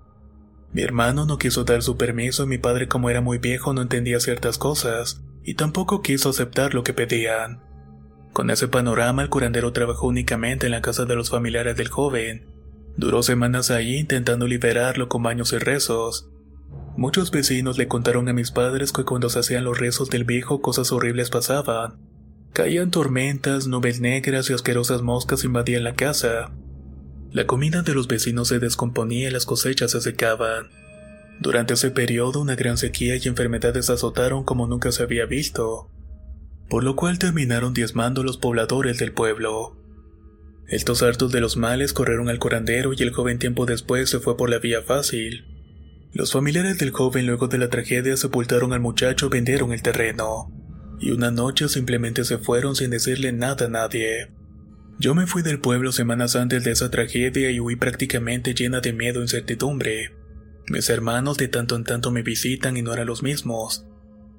Mi 0.75 0.83
hermano 0.83 1.25
no 1.25 1.39
quiso 1.39 1.65
dar 1.65 1.83
su 1.83 1.97
permiso 1.97 2.45
y 2.45 2.49
mi 2.49 2.59
padre 2.59 2.87
como 2.87 3.09
era 3.09 3.23
muy 3.23 3.39
viejo 3.39 3.73
no 3.73 3.81
entendía 3.81 4.21
ciertas 4.21 4.59
cosas, 4.59 5.23
y 5.43 5.55
tampoco 5.55 6.03
quiso 6.03 6.29
aceptar 6.29 6.75
lo 6.75 6.85
que 6.85 6.93
pedían. 6.93 7.63
Con 8.35 8.51
ese 8.51 8.69
panorama 8.69 9.23
el 9.23 9.31
curandero 9.31 9.73
trabajó 9.73 10.09
únicamente 10.09 10.67
en 10.67 10.73
la 10.73 10.83
casa 10.83 11.07
de 11.07 11.17
los 11.17 11.31
familiares 11.31 11.77
del 11.79 11.89
joven. 11.89 12.47
Duró 12.99 13.23
semanas 13.23 13.71
allí 13.71 13.97
intentando 13.97 14.47
liberarlo 14.47 15.09
con 15.09 15.23
baños 15.23 15.55
y 15.55 15.59
rezos, 15.59 16.29
Muchos 16.97 17.33
vecinos 17.33 17.77
le 17.77 17.89
contaron 17.89 18.29
a 18.29 18.33
mis 18.33 18.53
padres 18.53 18.93
que 18.93 19.05
cuando 19.05 19.29
se 19.29 19.41
hacían 19.41 19.65
los 19.65 19.79
rezos 19.79 20.11
del 20.11 20.25
viejo 20.25 20.61
cosas 20.61 20.93
horribles 20.93 21.29
pasaban. 21.29 21.99
Caían 22.53 22.93
tormentas, 22.93 23.67
nubes 23.67 24.01
negras 24.01 24.49
y 24.49 24.53
asquerosas 24.53 25.03
moscas 25.03 25.43
invadían 25.43 25.83
la 25.83 25.95
casa. 25.95 26.53
La 27.35 27.49
comida 27.49 27.83
de 27.83 27.95
los 27.95 28.07
vecinos 28.07 28.47
se 28.47 28.61
descomponía 28.61 29.29
y 29.29 29.33
las 29.33 29.45
cosechas 29.45 29.91
se 29.91 30.01
secaban. 30.01 30.69
Durante 31.41 31.75
ese 31.75 31.91
periodo 31.91 32.41
una 32.41 32.55
gran 32.55 32.79
sequía 32.79 33.17
y 33.17 33.27
enfermedades 33.27 33.91
azotaron 33.91 34.45
como 34.45 34.69
nunca 34.69 34.93
se 34.93 35.03
había 35.03 35.27
visto, 35.27 35.91
por 36.71 36.85
lo 36.85 36.95
cual 36.95 37.19
terminaron 37.19 37.75
diezmando 37.75 38.23
los 38.23 38.37
pobladores 38.37 38.99
del 38.99 39.11
pueblo. 39.11 39.77
Estos 40.69 41.03
hartos 41.03 41.33
de 41.33 41.41
los 41.41 41.57
males 41.57 41.93
corrieron 41.93 42.29
al 42.29 42.39
curandero 42.39 42.93
y 42.93 43.03
el 43.03 43.11
joven 43.11 43.41
tiempo 43.41 43.67
después 43.67 44.09
se 44.09 44.21
fue 44.21 44.37
por 44.37 44.49
la 44.49 44.61
vía 44.61 44.83
fácil. 44.83 45.45
Los 46.13 46.31
familiares 46.31 46.79
del 46.79 46.93
joven 46.93 47.27
luego 47.27 47.49
de 47.49 47.59
la 47.59 47.69
tragedia 47.69 48.17
sepultaron 48.17 48.73
al 48.73 48.79
muchacho 48.79 49.29
vendieron 49.29 49.73
el 49.73 49.83
terreno. 49.83 50.53
Y 51.01 51.11
una 51.11 51.33
noche 51.33 51.69
simplemente 51.69 52.23
se 52.23 52.39
fueron 52.39 52.77
sin 52.77 52.91
decirle 52.91 53.33
nada 53.33 53.67
a 53.67 53.69
nadie. 53.69 54.31
Yo 54.99 55.15
me 55.15 55.27
fui 55.27 55.43
del 55.43 55.61
pueblo 55.61 55.93
semanas 55.93 56.37
antes 56.37 56.63
de 56.65 56.71
esa 56.71 56.91
tragedia 56.91 57.51
y 57.51 57.61
huí 57.61 57.77
prácticamente 57.77 58.55
llena 58.55 58.81
de 58.81 58.93
miedo 58.93 59.21
e 59.21 59.23
incertidumbre. 59.23 60.13
Mis 60.69 60.89
hermanos 60.89 61.37
de 61.37 61.49
tanto 61.49 61.77
en 61.77 61.85
tanto 61.85 62.11
me 62.11 62.23
visitan 62.23 62.77
y 62.77 62.83
no 62.83 62.93
eran 62.93 63.07
los 63.07 63.23
mismos. 63.23 63.87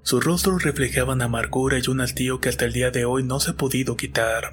Sus 0.01 0.23
rostros 0.23 0.63
reflejaban 0.63 1.21
amargura 1.21 1.77
y 1.79 1.89
un 1.89 1.99
hastío 1.99 2.39
que 2.39 2.49
hasta 2.49 2.65
el 2.65 2.73
día 2.73 2.91
de 2.91 3.05
hoy 3.05 3.23
no 3.23 3.39
se 3.39 3.51
ha 3.51 3.53
podido 3.55 3.97
quitar. 3.97 4.51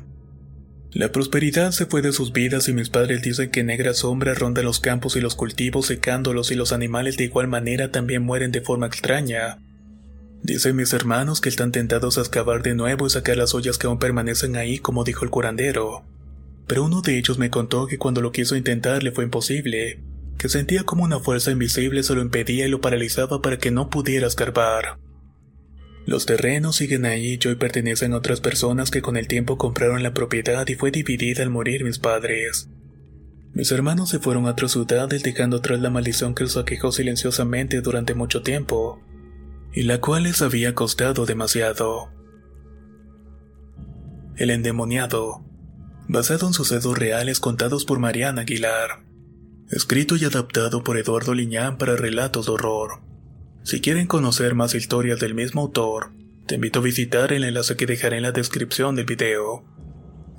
La 0.90 1.10
prosperidad 1.10 1.70
se 1.70 1.86
fue 1.86 2.02
de 2.02 2.12
sus 2.12 2.32
vidas 2.32 2.68
y 2.68 2.74
mis 2.74 2.90
padres 2.90 3.22
dicen 3.22 3.50
que 3.50 3.64
negra 3.64 3.94
sombra 3.94 4.34
ronda 4.34 4.62
los 4.62 4.80
campos 4.80 5.16
y 5.16 5.20
los 5.20 5.34
cultivos 5.34 5.86
secándolos 5.86 6.50
y 6.50 6.54
los 6.54 6.72
animales 6.72 7.16
de 7.16 7.24
igual 7.24 7.48
manera 7.48 7.90
también 7.90 8.22
mueren 8.22 8.52
de 8.52 8.60
forma 8.60 8.86
extraña. 8.86 9.58
Dicen 10.42 10.74
mis 10.74 10.92
hermanos 10.92 11.40
que 11.40 11.48
están 11.48 11.70
tentados 11.70 12.18
a 12.18 12.22
excavar 12.22 12.62
de 12.62 12.74
nuevo 12.74 13.06
y 13.06 13.10
sacar 13.10 13.36
las 13.36 13.54
ollas 13.54 13.78
que 13.78 13.86
aún 13.86 14.00
permanecen 14.00 14.56
ahí 14.56 14.78
como 14.78 15.04
dijo 15.04 15.24
el 15.24 15.30
curandero. 15.30 16.04
Pero 16.66 16.84
uno 16.84 17.00
de 17.00 17.16
ellos 17.16 17.38
me 17.38 17.50
contó 17.50 17.86
que 17.86 17.98
cuando 17.98 18.20
lo 18.20 18.32
quiso 18.32 18.56
intentar 18.56 19.04
le 19.04 19.12
fue 19.12 19.24
imposible, 19.24 20.00
que 20.38 20.48
sentía 20.48 20.82
como 20.82 21.04
una 21.04 21.20
fuerza 21.20 21.52
invisible 21.52 22.02
se 22.02 22.14
lo 22.14 22.22
impedía 22.22 22.66
y 22.66 22.70
lo 22.70 22.80
paralizaba 22.80 23.40
para 23.40 23.58
que 23.58 23.70
no 23.70 23.88
pudiera 23.88 24.26
escarbar. 24.26 24.98
Los 26.06 26.26
terrenos 26.26 26.74
siguen 26.74 27.06
ahí 27.06 27.38
y 27.40 27.46
hoy 27.46 27.54
pertenecen 27.54 28.12
a 28.12 28.16
otras 28.16 28.40
personas 28.40 28.90
que 28.90 29.02
con 29.02 29.16
el 29.16 29.28
tiempo 29.28 29.56
compraron 29.56 30.02
la 30.02 30.12
propiedad 30.12 30.66
y 30.66 30.74
fue 30.74 30.90
dividida 30.90 31.44
al 31.44 31.50
morir 31.50 31.84
mis 31.84 32.00
padres. 32.00 32.68
Mis 33.54 33.70
hermanos 33.70 34.08
se 34.08 34.18
fueron 34.18 34.46
a 34.46 34.50
otras 34.50 34.72
ciudades 34.72 35.22
dejando 35.22 35.58
atrás 35.58 35.80
la 35.80 35.90
maldición 35.90 36.34
que 36.34 36.42
los 36.42 36.56
aquejó 36.56 36.90
silenciosamente 36.90 37.80
durante 37.80 38.14
mucho 38.14 38.42
tiempo, 38.42 39.00
y 39.72 39.82
la 39.82 40.00
cual 40.00 40.24
les 40.24 40.42
había 40.42 40.74
costado 40.74 41.26
demasiado. 41.26 42.10
El 44.36 44.50
endemoniado, 44.50 45.44
basado 46.08 46.46
en 46.46 46.52
sucesos 46.52 46.98
reales 46.98 47.40
contados 47.40 47.84
por 47.84 47.98
Mariana 47.98 48.42
Aguilar, 48.42 49.04
escrito 49.70 50.16
y 50.16 50.24
adaptado 50.24 50.82
por 50.84 50.98
Eduardo 50.98 51.34
Liñán 51.34 51.78
para 51.78 51.96
relatos 51.96 52.46
de 52.46 52.52
horror. 52.52 53.02
Si 53.62 53.80
quieren 53.80 54.06
conocer 54.06 54.54
más 54.54 54.74
historias 54.74 55.20
del 55.20 55.34
mismo 55.34 55.62
autor, 55.62 56.12
te 56.46 56.56
invito 56.56 56.80
a 56.80 56.82
visitar 56.82 57.32
el 57.32 57.44
enlace 57.44 57.76
que 57.76 57.86
dejaré 57.86 58.16
en 58.18 58.24
la 58.24 58.32
descripción 58.32 58.96
del 58.96 59.06
video. 59.06 59.64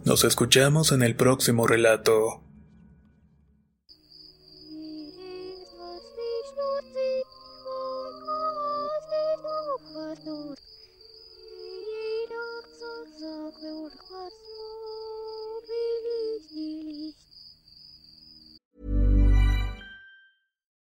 Nos 0.06 0.26
escuchamos 0.26 0.92
en 0.92 1.02
el 1.02 1.16
próximo 1.16 1.66
relato. 1.66 2.43